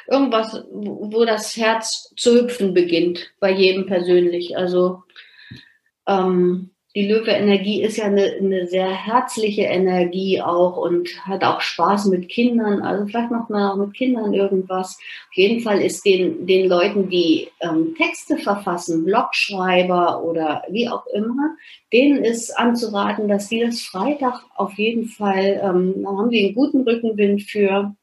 Irgendwas, 0.07 0.63
wo 0.71 1.25
das 1.25 1.57
Herz 1.57 2.13
zu 2.15 2.35
hüpfen 2.35 2.73
beginnt, 2.73 3.33
bei 3.39 3.51
jedem 3.51 3.85
persönlich. 3.85 4.55
Also 4.57 5.03
ähm, 6.07 6.72
die 6.95 7.07
Löwe-Energie 7.07 7.81
ist 7.81 7.97
ja 7.97 8.05
eine, 8.05 8.35
eine, 8.39 8.67
sehr 8.67 8.89
herzliche 8.89 9.63
Energie 9.63 10.41
auch 10.41 10.77
und 10.77 11.09
hat 11.25 11.43
auch 11.43 11.59
Spaß 11.59 12.05
mit 12.05 12.29
Kindern. 12.29 12.83
Also 12.83 13.07
vielleicht 13.07 13.31
macht 13.31 13.49
man 13.49 13.63
auch 13.63 13.75
mit 13.77 13.95
Kindern 13.95 14.33
irgendwas. 14.33 14.99
Auf 15.29 15.33
jeden 15.35 15.61
Fall 15.61 15.81
ist 15.81 16.05
den, 16.05 16.45
den 16.45 16.69
Leuten, 16.69 17.09
die 17.09 17.49
ähm, 17.61 17.95
Texte 17.97 18.37
verfassen, 18.37 19.05
Blogschreiber 19.05 20.23
oder 20.23 20.63
wie 20.69 20.87
auch 20.87 21.07
immer, 21.07 21.55
denen 21.91 22.23
ist 22.23 22.51
anzuraten, 22.51 23.27
dass 23.27 23.49
sie 23.49 23.61
das 23.61 23.81
Freitag 23.81 24.43
auf 24.55 24.73
jeden 24.73 25.05
Fall, 25.05 25.61
ähm, 25.63 26.03
dann 26.03 26.17
haben 26.17 26.29
sie 26.29 26.45
einen 26.45 26.55
guten 26.55 26.81
Rückenwind 26.81 27.41
für 27.41 27.95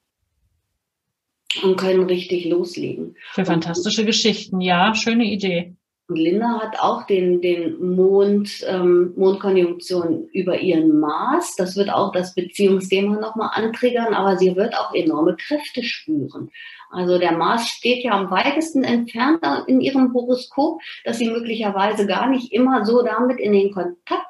und 1.62 1.76
können 1.76 2.04
richtig 2.04 2.44
loslegen. 2.46 3.16
Für 3.32 3.44
fantastische 3.44 4.04
Geschichten, 4.04 4.60
ja, 4.60 4.94
schöne 4.94 5.24
Idee. 5.24 5.74
Und 6.10 6.16
Linda 6.16 6.58
hat 6.60 6.80
auch 6.80 7.04
den, 7.04 7.40
den 7.40 7.94
Mond, 7.94 8.66
ähm, 8.66 9.12
Mondkonjunktion 9.16 10.28
über 10.32 10.58
ihren 10.58 10.98
Mars. 10.98 11.54
Das 11.54 11.76
wird 11.76 11.88
auch 11.88 12.10
das 12.10 12.34
Beziehungsthema 12.34 13.20
nochmal 13.20 13.50
antriggern, 13.52 14.12
aber 14.12 14.36
sie 14.36 14.56
wird 14.56 14.76
auch 14.76 14.92
enorme 14.92 15.36
Kräfte 15.36 15.84
spüren. 15.84 16.50
Also 16.90 17.18
der 17.18 17.30
Mars 17.30 17.68
steht 17.68 18.02
ja 18.02 18.10
am 18.10 18.28
weitesten 18.32 18.82
entfernt 18.82 19.38
in 19.68 19.80
ihrem 19.80 20.12
Horoskop, 20.12 20.80
dass 21.04 21.18
sie 21.18 21.30
möglicherweise 21.30 22.08
gar 22.08 22.28
nicht 22.28 22.52
immer 22.52 22.84
so 22.84 23.02
damit 23.02 23.38
in 23.38 23.52
den 23.52 23.70
Kontakt 23.72 24.26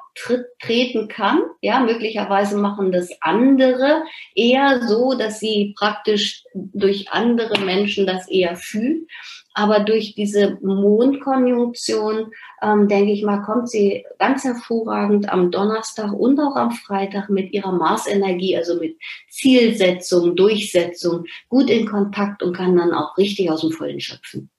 treten 0.59 1.07
kann. 1.07 1.41
Ja, 1.61 1.79
möglicherweise 1.79 2.57
machen 2.57 2.91
das 2.91 3.09
andere 3.21 4.03
eher 4.35 4.87
so, 4.87 5.13
dass 5.13 5.39
sie 5.39 5.73
praktisch 5.77 6.43
durch 6.53 7.09
andere 7.11 7.59
Menschen 7.61 8.05
das 8.05 8.27
eher 8.29 8.55
fühlen. 8.55 9.07
Aber 9.53 9.81
durch 9.81 10.15
diese 10.15 10.57
Mondkonjunktion, 10.61 12.31
ähm, 12.61 12.87
denke 12.87 13.11
ich 13.11 13.23
mal, 13.23 13.41
kommt 13.41 13.69
sie 13.69 14.05
ganz 14.17 14.43
hervorragend 14.43 15.29
am 15.29 15.51
Donnerstag 15.51 16.13
und 16.13 16.39
auch 16.39 16.55
am 16.55 16.71
Freitag 16.71 17.29
mit 17.29 17.51
ihrer 17.51 17.73
Marsenergie, 17.73 18.55
also 18.55 18.79
mit 18.79 18.97
Zielsetzung, 19.29 20.35
Durchsetzung, 20.35 21.25
gut 21.49 21.69
in 21.69 21.85
Kontakt 21.85 22.43
und 22.43 22.55
kann 22.55 22.77
dann 22.77 22.93
auch 22.93 23.17
richtig 23.17 23.51
aus 23.51 23.61
dem 23.61 23.71
Vollen 23.71 23.99
schöpfen. 23.99 24.49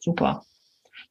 Super. 0.00 0.44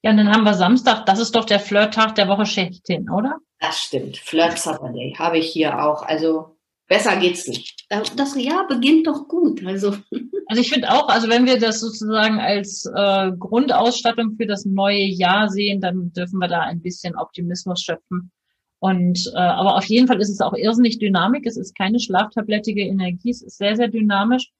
Ja, 0.04 0.12
und 0.12 0.18
dann 0.18 0.32
haben 0.32 0.44
wir 0.44 0.54
Samstag, 0.54 1.06
das 1.06 1.20
ist 1.20 1.36
doch 1.36 1.46
der 1.46 1.60
Flirttag 1.60 2.16
der 2.16 2.27
Woche 2.27 2.46
schlechthin, 2.46 3.10
oder? 3.10 3.38
Das 3.60 3.80
stimmt. 3.80 4.18
Flirt 4.18 4.58
Saturday 4.58 5.16
habe 5.18 5.39
ich 5.39 5.50
hier 5.50 5.84
auch. 5.84 6.04
Also 6.04 6.58
besser 6.88 7.18
geht's 7.18 7.48
nicht. 7.48 7.86
Das 7.89 8.36
Jahr 8.36 8.68
beginnt 8.68 9.08
doch 9.08 9.27
gut. 9.27 9.66
Also, 9.66 9.96
also 10.48 10.62
ich 10.62 10.70
finde 10.70 10.92
auch, 10.92 11.10
also 11.10 11.27
wenn 11.30 11.46
wir 11.46 11.60
das 11.60 11.80
sozusagen 11.80 12.39
als 12.39 12.86
äh, 12.94 13.32
Grundausstattung 13.38 14.36
für 14.38 14.46
das 14.46 14.66
neue 14.66 15.04
Jahr 15.04 15.50
sehen, 15.50 15.82
dann 15.82 16.12
dürfen 16.13 16.39
wir 16.39 16.48
da 16.48 16.62
ein 16.62 16.82
bisschen 16.82 17.16
Optimismus 17.16 17.82
schöpfen. 17.82 18.32
Und 18.80 19.32
äh, 19.34 19.39
aber 19.39 19.75
auf 19.75 19.86
jeden 19.86 20.08
Fall 20.08 20.22
ist 20.22 20.30
es 20.30 20.42
auch 20.42 20.54
irrsinnig 20.54 21.00
Dynamik. 21.00 21.48
Es 21.48 21.58
ist 21.58 21.75
keine 21.75 22.00
schlaftablettige 22.00 22.84
Energie, 22.84 23.32
es 23.32 23.42
ist 23.42 23.58
sehr, 23.58 23.75
sehr 23.75 23.88
dynamisch. 23.88 24.51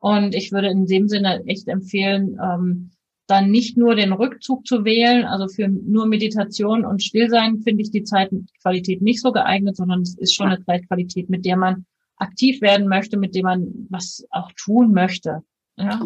Und 0.00 0.34
ich 0.34 0.50
würde 0.50 0.68
in 0.68 0.86
dem 0.86 1.08
Sinne 1.08 1.44
echt 1.46 1.68
empfehlen, 1.68 2.36
ähm, 2.42 2.90
dann 3.30 3.50
nicht 3.50 3.76
nur 3.76 3.94
den 3.94 4.12
Rückzug 4.12 4.66
zu 4.66 4.84
wählen, 4.84 5.24
also 5.24 5.46
für 5.48 5.68
nur 5.68 6.06
Meditation 6.06 6.84
und 6.84 7.02
Stillsein 7.02 7.60
finde 7.62 7.82
ich 7.82 7.90
die 7.90 8.02
Zeitqualität 8.02 9.02
nicht 9.02 9.20
so 9.20 9.32
geeignet, 9.32 9.76
sondern 9.76 10.02
es 10.02 10.16
ist 10.18 10.34
schon 10.34 10.48
eine 10.48 10.64
Zeitqualität, 10.64 11.30
mit 11.30 11.44
der 11.44 11.56
man 11.56 11.86
aktiv 12.16 12.60
werden 12.60 12.88
möchte, 12.88 13.16
mit 13.16 13.34
der 13.34 13.44
man 13.44 13.86
was 13.88 14.26
auch 14.30 14.50
tun 14.52 14.92
möchte. 14.92 15.42
Ja. 15.76 16.04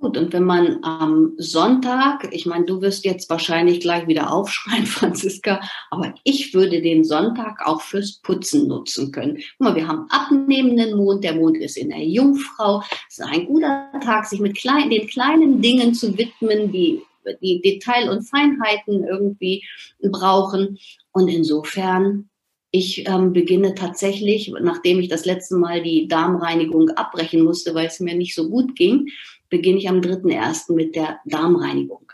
Gut, 0.00 0.16
und 0.16 0.32
wenn 0.32 0.44
man 0.44 0.82
am 0.82 1.34
Sonntag, 1.36 2.26
ich 2.32 2.46
meine, 2.46 2.64
du 2.64 2.80
wirst 2.80 3.04
jetzt 3.04 3.28
wahrscheinlich 3.28 3.80
gleich 3.80 4.08
wieder 4.08 4.32
aufschreien, 4.32 4.86
Franziska, 4.86 5.60
aber 5.90 6.14
ich 6.24 6.54
würde 6.54 6.80
den 6.80 7.04
Sonntag 7.04 7.66
auch 7.66 7.82
fürs 7.82 8.18
Putzen 8.22 8.66
nutzen 8.66 9.12
können. 9.12 9.36
Guck 9.36 9.60
mal, 9.60 9.74
wir 9.74 9.86
haben 9.86 10.06
abnehmenden 10.08 10.96
Mond, 10.96 11.22
der 11.22 11.34
Mond 11.34 11.58
ist 11.58 11.76
in 11.76 11.90
der 11.90 12.02
Jungfrau. 12.02 12.82
Es 13.08 13.18
ist 13.18 13.26
ein 13.26 13.44
guter 13.44 13.90
Tag, 14.02 14.24
sich 14.24 14.40
mit 14.40 14.56
klein, 14.56 14.88
den 14.88 15.06
kleinen 15.06 15.60
Dingen 15.60 15.92
zu 15.92 16.16
widmen, 16.16 16.72
die 16.72 17.02
die 17.42 17.60
Detail 17.60 18.08
und 18.08 18.22
Feinheiten 18.22 19.04
irgendwie 19.04 19.62
brauchen. 20.00 20.78
Und 21.12 21.28
insofern 21.28 22.30
ich 22.70 23.06
ähm, 23.08 23.32
beginne 23.32 23.74
tatsächlich, 23.74 24.52
nachdem 24.60 25.00
ich 25.00 25.08
das 25.08 25.26
letzte 25.26 25.56
Mal 25.56 25.82
die 25.82 26.06
Darmreinigung 26.06 26.88
abbrechen 26.90 27.42
musste, 27.42 27.74
weil 27.74 27.88
es 27.88 28.00
mir 28.00 28.14
nicht 28.14 28.34
so 28.34 28.48
gut 28.48 28.76
ging, 28.76 29.08
beginne 29.50 29.78
ich 29.78 29.88
am 29.88 30.00
3.1. 30.00 30.72
mit 30.74 30.94
der 30.94 31.18
Darmreinigung. 31.26 32.10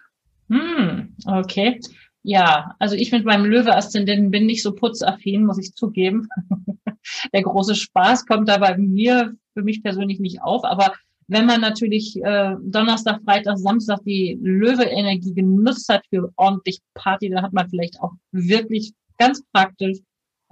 Hm, 0.49 1.15
okay. 1.27 1.81
Ja, 2.23 2.75
also 2.81 2.97
ich 2.97 3.13
mit 3.13 3.25
meinem 3.25 3.45
Löwe-Aszendenten 3.45 4.33
bin 4.33 4.47
nicht 4.47 4.63
so 4.63 4.75
putzaffin, 4.75 5.47
muss 5.47 5.59
ich 5.59 5.75
zugeben. 5.75 6.29
der 7.33 7.43
große 7.43 7.77
Spaß 7.77 8.27
kommt 8.27 8.49
da 8.49 8.59
bei 8.59 8.77
mir 8.77 9.37
für 9.55 9.63
mich 9.63 9.83
persönlich 9.83 10.19
nicht 10.19 10.43
auf. 10.43 10.65
Aber 10.65 10.93
wenn 11.29 11.47
man 11.47 11.61
natürlich 11.61 12.17
äh, 12.23 12.57
Donnerstag, 12.63 13.21
Freitag, 13.25 13.59
Samstag 13.59 14.01
die 14.05 14.39
Löwe-Energie 14.43 15.35
genutzt 15.35 15.89
hat 15.89 16.05
für 16.09 16.33
ordentlich 16.37 16.81
Party, 16.95 17.31
dann 17.31 17.43
hat 17.43 17.53
man 17.53 17.69
vielleicht 17.69 18.01
auch 18.01 18.13
wirklich 18.33 18.93
ganz 19.19 19.45
praktisch 19.53 19.99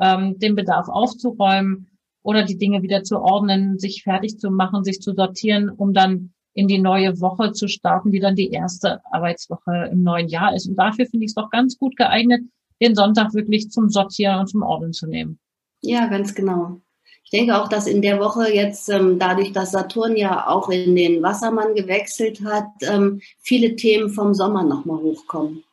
ähm, 0.01 0.39
den 0.39 0.57
Bedarf 0.57 0.89
aufzuräumen 0.89 1.89
oder 2.23 2.43
die 2.43 2.59
Dinge 2.59 2.83
wieder 2.83 3.03
zu 3.05 3.21
ordnen, 3.21 3.79
sich 3.79 4.03
fertig 4.03 4.39
zu 4.39 4.51
machen, 4.51 4.85
sich 4.85 5.01
zu 5.01 5.15
sortieren, 5.15 5.71
um 5.71 5.93
dann 5.93 6.34
in 6.55 6.69
die 6.69 6.79
neue 6.79 7.21
Woche 7.21 7.53
zu 7.53 7.69
starten, 7.69 8.13
die 8.13 8.21
dann 8.21 8.37
die 8.37 8.51
erste 8.51 9.01
Arbeitswoche 9.11 9.91
im 9.91 10.03
neuen 10.03 10.29
Jahr 10.29 10.55
ist. 10.55 10.69
Und 10.69 10.77
dafür 10.77 11.07
finde 11.07 11.27
ich 11.27 11.31
es 11.31 11.35
doch 11.35 11.51
ganz 11.51 11.77
gut 11.77 11.97
geeignet, 11.97 12.43
den 12.81 12.95
Sonntag 12.95 13.35
wirklich 13.35 13.71
zum 13.71 13.91
Sortieren 13.91 14.41
und 14.41 14.47
zum 14.47 14.63
Ordnen 14.63 14.93
zu 14.93 15.07
nehmen. 15.07 15.39
Ja, 15.81 16.07
ganz 16.07 16.35
genau. 16.35 16.81
Ich 17.25 17.31
denke 17.31 17.61
auch, 17.61 17.69
dass 17.69 17.87
in 17.87 18.03
der 18.03 18.21
Woche 18.21 18.53
jetzt, 18.53 18.89
ähm, 18.89 19.19
dadurch, 19.19 19.53
dass 19.53 19.73
Saturn 19.73 20.17
ja 20.17 20.47
auch 20.47 20.69
in 20.69 20.95
den 20.95 21.23
Wassermann 21.23 21.75
gewechselt 21.75 22.43
hat, 22.45 22.67
ähm, 22.83 23.21
viele 23.41 23.77
Themen 23.77 24.11
vom 24.11 24.35
Sommer 24.35 24.63
nochmal 24.63 24.99
hochkommen. 24.99 25.65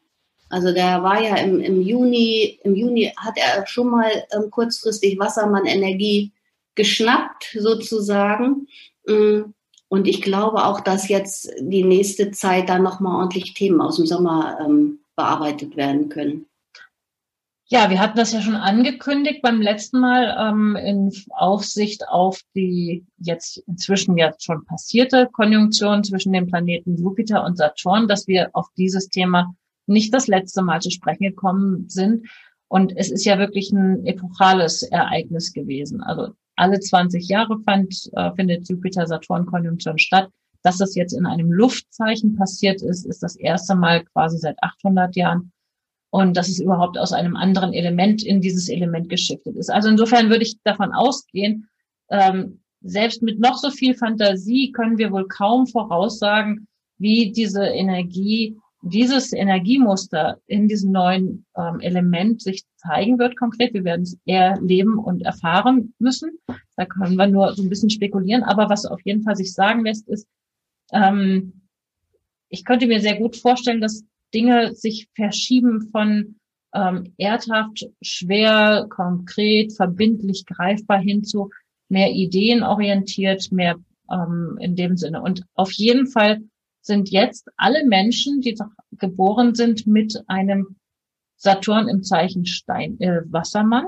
Also 0.49 0.73
der 0.73 1.03
war 1.03 1.21
ja 1.21 1.37
im, 1.37 1.61
im 1.61 1.81
Juni, 1.81 2.59
im 2.63 2.75
Juni 2.75 3.11
hat 3.15 3.37
er 3.37 3.65
schon 3.67 3.89
mal 3.89 4.11
ähm, 4.33 4.49
kurzfristig 4.49 5.17
Wassermann 5.19 5.65
Energie 5.65 6.33
geschnappt, 6.75 7.55
sozusagen. 7.57 8.67
Mm, 9.07 9.53
und 9.91 10.07
ich 10.07 10.21
glaube 10.21 10.63
auch, 10.63 10.79
dass 10.79 11.09
jetzt 11.09 11.51
die 11.59 11.83
nächste 11.83 12.31
Zeit 12.31 12.69
dann 12.69 12.81
nochmal 12.81 13.17
ordentlich 13.17 13.53
Themen 13.53 13.81
aus 13.81 13.97
dem 13.97 14.05
Sommer 14.05 14.57
ähm, 14.63 14.99
bearbeitet 15.17 15.75
werden 15.75 16.07
können. 16.07 16.45
Ja, 17.67 17.89
wir 17.89 17.99
hatten 17.99 18.17
das 18.17 18.31
ja 18.31 18.41
schon 18.41 18.55
angekündigt 18.55 19.41
beim 19.41 19.61
letzten 19.61 19.99
Mal 19.99 20.33
ähm, 20.39 20.77
in 20.77 21.11
Aufsicht 21.31 22.07
auf 22.07 22.39
die 22.55 23.05
jetzt 23.17 23.63
inzwischen 23.67 24.17
ja 24.17 24.33
schon 24.39 24.63
passierte 24.63 25.27
Konjunktion 25.29 26.05
zwischen 26.05 26.31
dem 26.31 26.47
Planeten 26.47 26.95
Jupiter 26.95 27.43
und 27.43 27.57
Saturn, 27.57 28.07
dass 28.07 28.29
wir 28.29 28.49
auf 28.53 28.67
dieses 28.77 29.09
Thema 29.09 29.53
nicht 29.87 30.13
das 30.13 30.27
letzte 30.27 30.61
Mal 30.61 30.79
zu 30.79 30.89
sprechen 30.89 31.23
gekommen 31.23 31.89
sind. 31.89 32.29
Und 32.69 32.95
es 32.95 33.11
ist 33.11 33.25
ja 33.25 33.37
wirklich 33.39 33.73
ein 33.73 34.05
epochales 34.05 34.83
Ereignis 34.83 35.51
gewesen. 35.51 36.01
Also 36.01 36.29
alle 36.61 36.79
20 36.79 37.27
Jahre 37.27 37.59
fand, 37.65 38.09
äh, 38.13 38.31
findet 38.35 38.69
Jupiter-Saturn-Konjunktion 38.69 39.97
statt. 39.97 40.29
Dass 40.63 40.77
das 40.77 40.93
jetzt 40.93 41.13
in 41.13 41.25
einem 41.25 41.51
Luftzeichen 41.51 42.35
passiert 42.35 42.83
ist, 42.83 43.05
ist 43.07 43.23
das 43.23 43.35
erste 43.35 43.73
Mal 43.73 44.05
quasi 44.05 44.37
seit 44.37 44.61
800 44.61 45.15
Jahren. 45.15 45.51
Und 46.11 46.37
dass 46.37 46.49
es 46.49 46.59
überhaupt 46.59 46.99
aus 46.99 47.13
einem 47.13 47.35
anderen 47.35 47.73
Element 47.73 48.21
in 48.21 48.41
dieses 48.41 48.69
Element 48.69 49.09
geschiftet 49.09 49.55
ist. 49.55 49.71
Also 49.71 49.89
insofern 49.89 50.29
würde 50.29 50.43
ich 50.43 50.61
davon 50.63 50.93
ausgehen, 50.93 51.67
ähm, 52.11 52.59
selbst 52.81 53.23
mit 53.23 53.39
noch 53.39 53.57
so 53.57 53.71
viel 53.71 53.95
Fantasie 53.95 54.71
können 54.71 54.97
wir 54.97 55.11
wohl 55.11 55.27
kaum 55.27 55.65
voraussagen, 55.65 56.67
wie 56.99 57.31
diese 57.31 57.63
Energie 57.63 58.57
dieses 58.81 59.31
Energiemuster 59.33 60.39
in 60.47 60.67
diesem 60.67 60.91
neuen 60.91 61.45
ähm, 61.55 61.79
Element 61.79 62.41
sich 62.41 62.63
zeigen 62.77 63.19
wird 63.19 63.37
konkret. 63.37 63.73
Wir 63.73 63.83
werden 63.83 64.03
es 64.03 64.17
eher 64.25 64.59
leben 64.61 64.97
und 64.97 65.21
erfahren 65.21 65.93
müssen. 65.99 66.31
Da 66.75 66.85
können 66.85 67.15
wir 67.15 67.27
nur 67.27 67.53
so 67.53 67.61
ein 67.61 67.69
bisschen 67.69 67.91
spekulieren. 67.91 68.43
Aber 68.43 68.69
was 68.69 68.85
auf 68.85 68.99
jeden 69.03 69.23
Fall 69.23 69.35
sich 69.35 69.53
sagen 69.53 69.85
lässt, 69.85 70.07
ist, 70.09 70.27
ähm, 70.91 71.61
ich 72.49 72.65
könnte 72.65 72.87
mir 72.87 72.99
sehr 73.01 73.17
gut 73.17 73.35
vorstellen, 73.35 73.81
dass 73.81 74.03
Dinge 74.33 74.73
sich 74.73 75.07
verschieben 75.15 75.89
von 75.91 76.35
ähm, 76.73 77.13
erdhaft, 77.17 77.85
schwer, 78.01 78.87
konkret, 78.89 79.73
verbindlich, 79.73 80.45
greifbar 80.45 80.99
hin 80.99 81.23
zu 81.23 81.49
mehr 81.89 82.11
ideenorientiert, 82.11 83.51
mehr 83.51 83.75
ähm, 84.11 84.57
in 84.59 84.75
dem 84.75 84.97
Sinne. 84.97 85.21
Und 85.21 85.43
auf 85.53 85.71
jeden 85.73 86.07
Fall 86.07 86.41
sind 86.81 87.09
jetzt 87.09 87.49
alle 87.57 87.85
Menschen, 87.85 88.41
die 88.41 88.57
geboren 88.97 89.55
sind 89.55 89.87
mit 89.87 90.21
einem 90.27 90.75
Saturn 91.37 91.87
im 91.87 92.03
Zeichen 92.03 92.45
Stein, 92.45 92.99
äh, 92.99 93.21
Wassermann, 93.25 93.87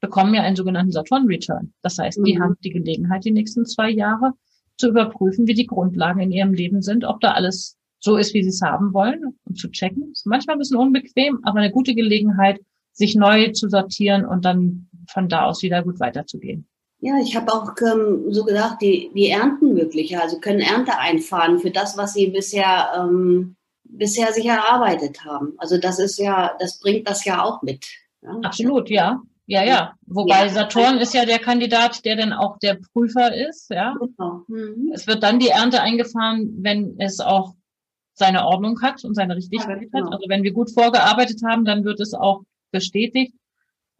bekommen 0.00 0.34
ja 0.34 0.42
einen 0.42 0.56
sogenannten 0.56 0.92
Saturn-Return. 0.92 1.72
Das 1.82 1.98
heißt, 1.98 2.20
die 2.24 2.36
mhm. 2.36 2.42
haben 2.42 2.56
die 2.62 2.70
Gelegenheit, 2.70 3.24
die 3.24 3.30
nächsten 3.30 3.64
zwei 3.64 3.90
Jahre 3.90 4.32
zu 4.76 4.88
überprüfen, 4.88 5.46
wie 5.46 5.54
die 5.54 5.66
Grundlagen 5.66 6.20
in 6.20 6.32
ihrem 6.32 6.52
Leben 6.52 6.82
sind, 6.82 7.04
ob 7.04 7.20
da 7.20 7.32
alles 7.32 7.76
so 8.00 8.16
ist, 8.16 8.34
wie 8.34 8.42
sie 8.42 8.50
es 8.50 8.60
haben 8.60 8.92
wollen 8.92 9.38
und 9.44 9.58
zu 9.58 9.70
checken. 9.70 10.10
Ist 10.12 10.26
manchmal 10.26 10.56
ein 10.56 10.58
bisschen 10.58 10.76
unbequem, 10.76 11.40
aber 11.42 11.60
eine 11.60 11.70
gute 11.70 11.94
Gelegenheit, 11.94 12.60
sich 12.92 13.16
neu 13.16 13.50
zu 13.52 13.68
sortieren 13.68 14.24
und 14.24 14.44
dann 14.44 14.88
von 15.08 15.28
da 15.28 15.46
aus 15.46 15.62
wieder 15.62 15.82
gut 15.82 16.00
weiterzugehen. 16.00 16.66
Ja, 17.04 17.18
ich 17.20 17.36
habe 17.36 17.52
auch 17.52 17.70
ähm, 17.82 18.32
so 18.32 18.44
gedacht, 18.44 18.78
die, 18.80 19.10
die 19.14 19.28
ernten 19.28 19.76
wirklich, 19.76 20.16
also 20.16 20.38
können 20.38 20.60
Ernte 20.60 20.96
einfahren 20.96 21.58
für 21.58 21.70
das, 21.70 21.98
was 21.98 22.14
sie 22.14 22.28
bisher, 22.28 22.94
ähm, 22.96 23.56
bisher 23.84 24.32
sich 24.32 24.46
erarbeitet 24.46 25.22
haben. 25.22 25.52
Also 25.58 25.76
das 25.76 25.98
ist 25.98 26.18
ja, 26.18 26.56
das 26.58 26.80
bringt 26.80 27.06
das 27.06 27.26
ja 27.26 27.42
auch 27.42 27.60
mit. 27.60 27.84
Ja? 28.22 28.38
Absolut, 28.42 28.88
ja. 28.88 29.20
Ja, 29.44 29.62
ja. 29.62 29.94
Wobei 30.06 30.46
ja. 30.46 30.48
Saturn 30.48 30.96
ist 30.96 31.12
ja 31.12 31.26
der 31.26 31.40
Kandidat, 31.40 32.06
der 32.06 32.16
dann 32.16 32.32
auch 32.32 32.58
der 32.58 32.78
Prüfer 32.94 33.34
ist, 33.34 33.68
ja. 33.68 33.94
Genau. 34.00 34.44
Mhm. 34.48 34.90
Es 34.94 35.06
wird 35.06 35.22
dann 35.22 35.38
die 35.38 35.48
Ernte 35.48 35.82
eingefahren, 35.82 36.56
wenn 36.62 36.98
es 36.98 37.20
auch 37.20 37.52
seine 38.14 38.46
Ordnung 38.46 38.80
hat 38.80 39.04
und 39.04 39.14
seine 39.14 39.36
Richtigkeit 39.36 39.82
ja, 39.82 39.88
genau. 39.92 40.06
hat. 40.06 40.12
Also 40.14 40.24
wenn 40.30 40.42
wir 40.42 40.52
gut 40.52 40.70
vorgearbeitet 40.70 41.42
haben, 41.46 41.66
dann 41.66 41.84
wird 41.84 42.00
es 42.00 42.14
auch 42.14 42.44
bestätigt. 42.70 43.34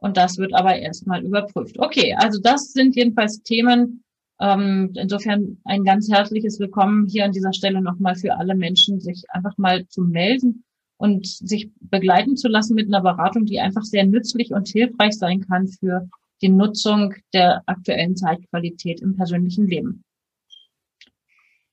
Und 0.04 0.18
das 0.18 0.36
wird 0.36 0.52
aber 0.52 0.76
erstmal 0.76 1.24
überprüft. 1.24 1.78
Okay, 1.78 2.14
also 2.18 2.38
das 2.38 2.74
sind 2.74 2.94
jedenfalls 2.94 3.42
Themen. 3.42 4.04
Ähm, 4.38 4.92
insofern 4.96 5.56
ein 5.64 5.82
ganz 5.82 6.10
herzliches 6.10 6.60
Willkommen 6.60 7.08
hier 7.08 7.24
an 7.24 7.32
dieser 7.32 7.54
Stelle 7.54 7.80
nochmal 7.80 8.14
für 8.14 8.36
alle 8.36 8.54
Menschen, 8.54 9.00
sich 9.00 9.24
einfach 9.30 9.56
mal 9.56 9.88
zu 9.88 10.02
melden 10.02 10.62
und 10.98 11.26
sich 11.26 11.70
begleiten 11.80 12.36
zu 12.36 12.48
lassen 12.48 12.74
mit 12.74 12.88
einer 12.88 13.00
Beratung, 13.00 13.46
die 13.46 13.60
einfach 13.60 13.80
sehr 13.82 14.04
nützlich 14.04 14.52
und 14.52 14.68
hilfreich 14.68 15.14
sein 15.14 15.40
kann 15.40 15.68
für 15.68 16.06
die 16.42 16.50
Nutzung 16.50 17.14
der 17.32 17.62
aktuellen 17.64 18.14
Zeitqualität 18.14 19.00
im 19.00 19.16
persönlichen 19.16 19.66
Leben. 19.66 20.04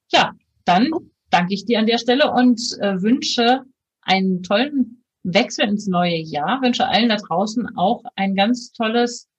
Ja, 0.10 0.32
dann 0.64 0.90
danke 1.32 1.54
ich 1.54 1.66
dir 1.66 1.80
an 1.80 1.86
der 1.86 1.98
Stelle 1.98 2.32
und 2.32 2.62
äh, 2.80 3.02
wünsche 3.02 3.66
einen 4.04 4.42
tollen 4.42 5.01
Wechsel 5.24 5.68
ins 5.68 5.88
neue 5.88 6.18
Jahr, 6.18 6.62
wünsche 6.62 6.88
allen 6.88 7.10
da 7.10 7.18
draußen 7.18 7.78
auch 7.78 8.04
ein 8.16 8.36
ganz 8.36 8.72
tolles, 8.72 9.30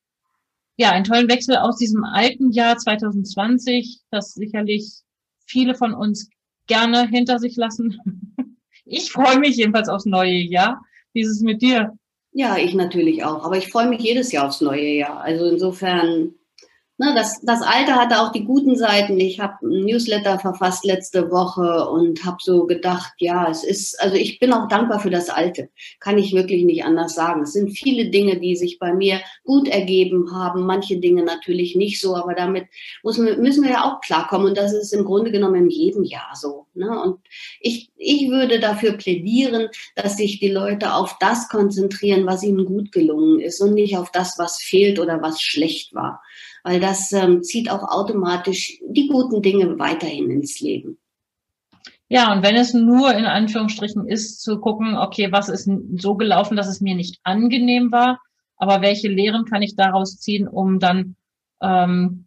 ja, 0.76 0.90
einen 0.90 1.04
tollen 1.04 1.28
Wechsel 1.28 1.56
aus 1.56 1.76
diesem 1.76 2.04
alten 2.04 2.52
Jahr 2.52 2.76
2020, 2.76 4.00
das 4.10 4.32
sicherlich 4.32 5.02
viele 5.46 5.74
von 5.74 5.94
uns 5.94 6.30
gerne 6.66 7.08
hinter 7.08 7.38
sich 7.38 7.56
lassen. 7.56 8.00
Ich 8.84 9.12
freue 9.12 9.38
mich 9.38 9.56
jedenfalls 9.56 9.88
aufs 9.88 10.06
neue 10.06 10.34
Jahr. 10.34 10.84
Wie 11.12 11.20
ist 11.20 11.30
es 11.30 11.40
mit 11.40 11.62
dir? 11.62 11.96
Ja, 12.32 12.56
ich 12.56 12.74
natürlich 12.74 13.24
auch. 13.24 13.44
Aber 13.44 13.56
ich 13.56 13.70
freue 13.70 13.88
mich 13.88 14.02
jedes 14.02 14.32
Jahr 14.32 14.48
aufs 14.48 14.60
neue 14.60 14.88
Jahr. 14.88 15.20
Also 15.20 15.46
insofern 15.46 16.34
ne, 16.98 17.12
das, 17.14 17.40
das 17.42 17.62
Alte 17.62 17.94
hatte 17.94 18.20
auch 18.20 18.32
die 18.32 18.44
guten 18.44 18.76
Seiten. 18.76 19.18
Ich 19.18 19.40
habe 19.40 19.54
ein 19.62 19.84
Newsletter 19.84 20.38
verfasst 20.38 20.84
letzte 20.84 21.30
Woche 21.30 21.88
und 21.88 22.24
habe 22.24 22.38
so 22.40 22.66
gedacht, 22.66 23.12
ja, 23.18 23.48
es 23.50 23.64
ist, 23.64 24.00
also 24.00 24.16
ich 24.16 24.38
bin 24.38 24.52
auch 24.52 24.68
dankbar 24.68 25.00
für 25.00 25.10
das 25.10 25.30
Alte. 25.30 25.70
Kann 26.00 26.18
ich 26.18 26.32
wirklich 26.32 26.64
nicht 26.64 26.84
anders 26.84 27.14
sagen. 27.14 27.42
Es 27.42 27.52
sind 27.52 27.70
viele 27.70 28.10
Dinge, 28.10 28.38
die 28.38 28.56
sich 28.56 28.78
bei 28.78 28.92
mir 28.92 29.20
gut 29.44 29.68
ergeben 29.68 30.32
haben, 30.34 30.66
manche 30.66 30.98
Dinge 30.98 31.24
natürlich 31.24 31.76
nicht 31.76 32.00
so, 32.00 32.16
aber 32.16 32.34
damit 32.34 32.66
müssen 33.02 33.26
wir, 33.26 33.36
müssen 33.36 33.64
wir 33.64 33.70
ja 33.72 33.84
auch 33.84 34.00
klarkommen 34.00 34.48
und 34.48 34.56
das 34.56 34.72
ist 34.72 34.92
im 34.92 35.04
Grunde 35.04 35.32
genommen 35.32 35.64
in 35.64 35.70
jedem 35.70 36.04
Jahr 36.04 36.34
so. 36.34 36.66
Ne? 36.74 37.02
Und 37.02 37.20
ich, 37.60 37.90
ich 37.96 38.28
würde 38.28 38.60
dafür 38.60 38.92
plädieren, 38.92 39.68
dass 39.94 40.16
sich 40.16 40.38
die 40.40 40.50
Leute 40.50 40.94
auf 40.94 41.16
das 41.20 41.48
konzentrieren, 41.48 42.26
was 42.26 42.42
ihnen 42.42 42.64
gut 42.64 42.92
gelungen 42.92 43.40
ist 43.40 43.60
und 43.60 43.74
nicht 43.74 43.96
auf 43.96 44.10
das, 44.10 44.38
was 44.38 44.58
fehlt 44.58 44.98
oder 44.98 45.22
was 45.22 45.40
schlecht 45.40 45.94
war 45.94 46.22
weil 46.62 46.80
das 46.80 47.12
ähm, 47.12 47.42
zieht 47.42 47.70
auch 47.70 47.82
automatisch 47.82 48.78
die 48.88 49.08
guten 49.08 49.42
Dinge 49.42 49.78
weiterhin 49.78 50.30
ins 50.30 50.60
Leben. 50.60 50.98
Ja, 52.08 52.32
und 52.32 52.42
wenn 52.42 52.56
es 52.56 52.74
nur 52.74 53.14
in 53.14 53.24
Anführungsstrichen 53.24 54.06
ist, 54.06 54.42
zu 54.42 54.60
gucken, 54.60 54.96
okay, 54.96 55.32
was 55.32 55.48
ist 55.48 55.70
so 55.96 56.14
gelaufen, 56.14 56.56
dass 56.56 56.68
es 56.68 56.82
mir 56.82 56.94
nicht 56.94 57.18
angenehm 57.22 57.90
war, 57.90 58.20
aber 58.56 58.82
welche 58.82 59.08
Lehren 59.08 59.46
kann 59.46 59.62
ich 59.62 59.76
daraus 59.76 60.18
ziehen, 60.18 60.46
um 60.46 60.78
dann 60.78 61.16
ähm, 61.62 62.26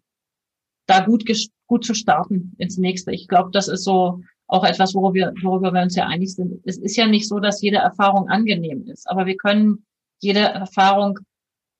da 0.88 1.02
gut, 1.02 1.24
gut 1.67 1.86
zu 1.86 1.93
starten 1.93 2.56
ins 2.58 2.78
nächste. 2.78 3.12
Ich 3.12 3.28
glaube, 3.28 3.52
das 3.52 3.67
ist 3.67 3.84
so 3.84 4.21
auch 4.48 4.63
etwas, 4.63 4.93
worüber 4.95 5.13
wir, 5.13 5.34
worüber 5.43 5.71
wir 5.71 5.82
uns 5.82 5.95
ja 5.95 6.08
einig 6.08 6.34
sind. 6.34 6.62
Es 6.65 6.78
ist 6.78 6.95
ja 6.95 7.08
nicht 7.08 7.28
so, 7.28 7.39
dass 7.39 7.62
jede 7.62 7.78
Erfahrung 7.78 8.28
angenehm 8.28 8.88
ist, 8.88 9.10
aber 9.10 9.26
wir 9.26 9.38
können 9.38 9.86
jede 10.19 10.39
Erfahrung 10.39 11.19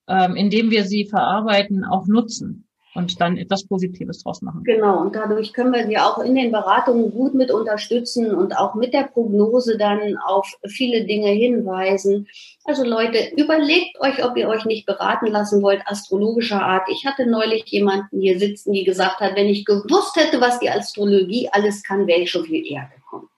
ähm, 0.08 0.36
indem 0.36 0.70
wir 0.70 0.84
sie 0.84 1.06
verarbeiten, 1.06 1.84
auch 1.84 2.06
nutzen 2.06 2.66
und 2.96 3.20
dann 3.20 3.36
etwas 3.36 3.66
Positives 3.66 4.22
draus 4.22 4.42
machen. 4.42 4.62
Genau, 4.64 5.00
und 5.02 5.14
dadurch 5.14 5.52
können 5.52 5.72
wir 5.72 5.86
sie 5.86 5.98
auch 5.98 6.18
in 6.18 6.34
den 6.34 6.50
Beratungen 6.50 7.10
gut 7.10 7.34
mit 7.34 7.50
unterstützen 7.50 8.34
und 8.34 8.56
auch 8.56 8.74
mit 8.74 8.94
der 8.94 9.04
Prognose 9.04 9.76
dann 9.76 10.16
auf 10.16 10.50
viele 10.66 11.04
Dinge 11.04 11.28
hinweisen. 11.28 12.26
Also 12.64 12.84
Leute, 12.84 13.18
überlegt 13.36 14.00
euch, 14.00 14.24
ob 14.24 14.36
ihr 14.36 14.48
euch 14.48 14.64
nicht 14.64 14.86
beraten 14.86 15.26
lassen 15.26 15.62
wollt, 15.62 15.82
astrologischer 15.86 16.62
Art. 16.62 16.88
Ich 16.90 17.04
hatte 17.04 17.26
neulich 17.26 17.64
jemanden 17.66 18.20
hier 18.20 18.38
sitzen, 18.38 18.72
die 18.72 18.84
gesagt 18.84 19.20
hat, 19.20 19.36
wenn 19.36 19.46
ich 19.46 19.64
gewusst 19.64 20.16
hätte, 20.16 20.40
was 20.40 20.58
die 20.58 20.70
Astrologie 20.70 21.48
alles 21.52 21.82
kann, 21.82 22.06
wäre 22.06 22.20
ich 22.20 22.30
schon 22.30 22.44
viel 22.44 22.66
eher 22.66 22.90
gekommen. 22.94 23.28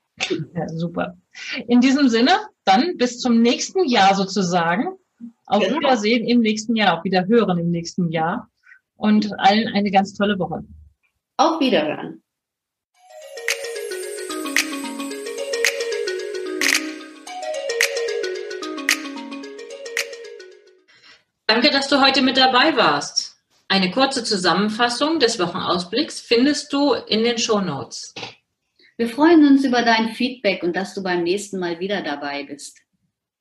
Ja, 0.54 0.68
super. 0.68 1.16
In 1.66 1.81
diesem 1.81 2.09
Sinne, 2.09 2.33
dann 2.64 2.96
bis 2.96 3.18
zum 3.18 3.40
nächsten 3.40 3.85
Jahr 3.87 4.14
sozusagen. 4.14 4.97
Auf 5.48 5.62
genau. 5.62 5.78
Wiedersehen 5.78 6.26
im 6.28 6.40
nächsten 6.40 6.76
Jahr, 6.76 6.98
auf 6.98 7.04
Wiederhören 7.04 7.58
im 7.58 7.70
nächsten 7.70 8.11
Jahr 8.11 8.50
und 8.96 9.32
allen 9.40 9.68
eine 9.68 9.90
ganz 9.90 10.12
tolle 10.12 10.38
Woche. 10.38 10.62
Auf 11.38 11.58
Wiederhören. 11.58 12.22
Danke, 21.46 21.70
dass 21.70 21.88
du 21.88 22.02
heute 22.02 22.20
mit 22.20 22.37
dabei 22.37 22.76
warst. 22.76 23.38
Eine 23.68 23.90
kurze 23.90 24.24
Zusammenfassung 24.24 25.18
des 25.18 25.38
Wochenausblicks 25.38 26.20
findest 26.20 26.74
du 26.74 26.92
in 26.92 27.24
den 27.24 27.38
Show 27.38 27.61
Notes. 27.61 28.14
Wir 28.98 29.08
freuen 29.08 29.46
uns 29.46 29.64
über 29.64 29.80
dein 29.80 30.11
Feedback 30.11 30.62
und 30.62 30.76
dass 30.76 30.92
du 30.92 31.02
beim 31.02 31.22
nächsten 31.22 31.58
Mal 31.58 31.80
wieder 31.80 32.02
dabei 32.02 32.44
bist. 32.44 32.78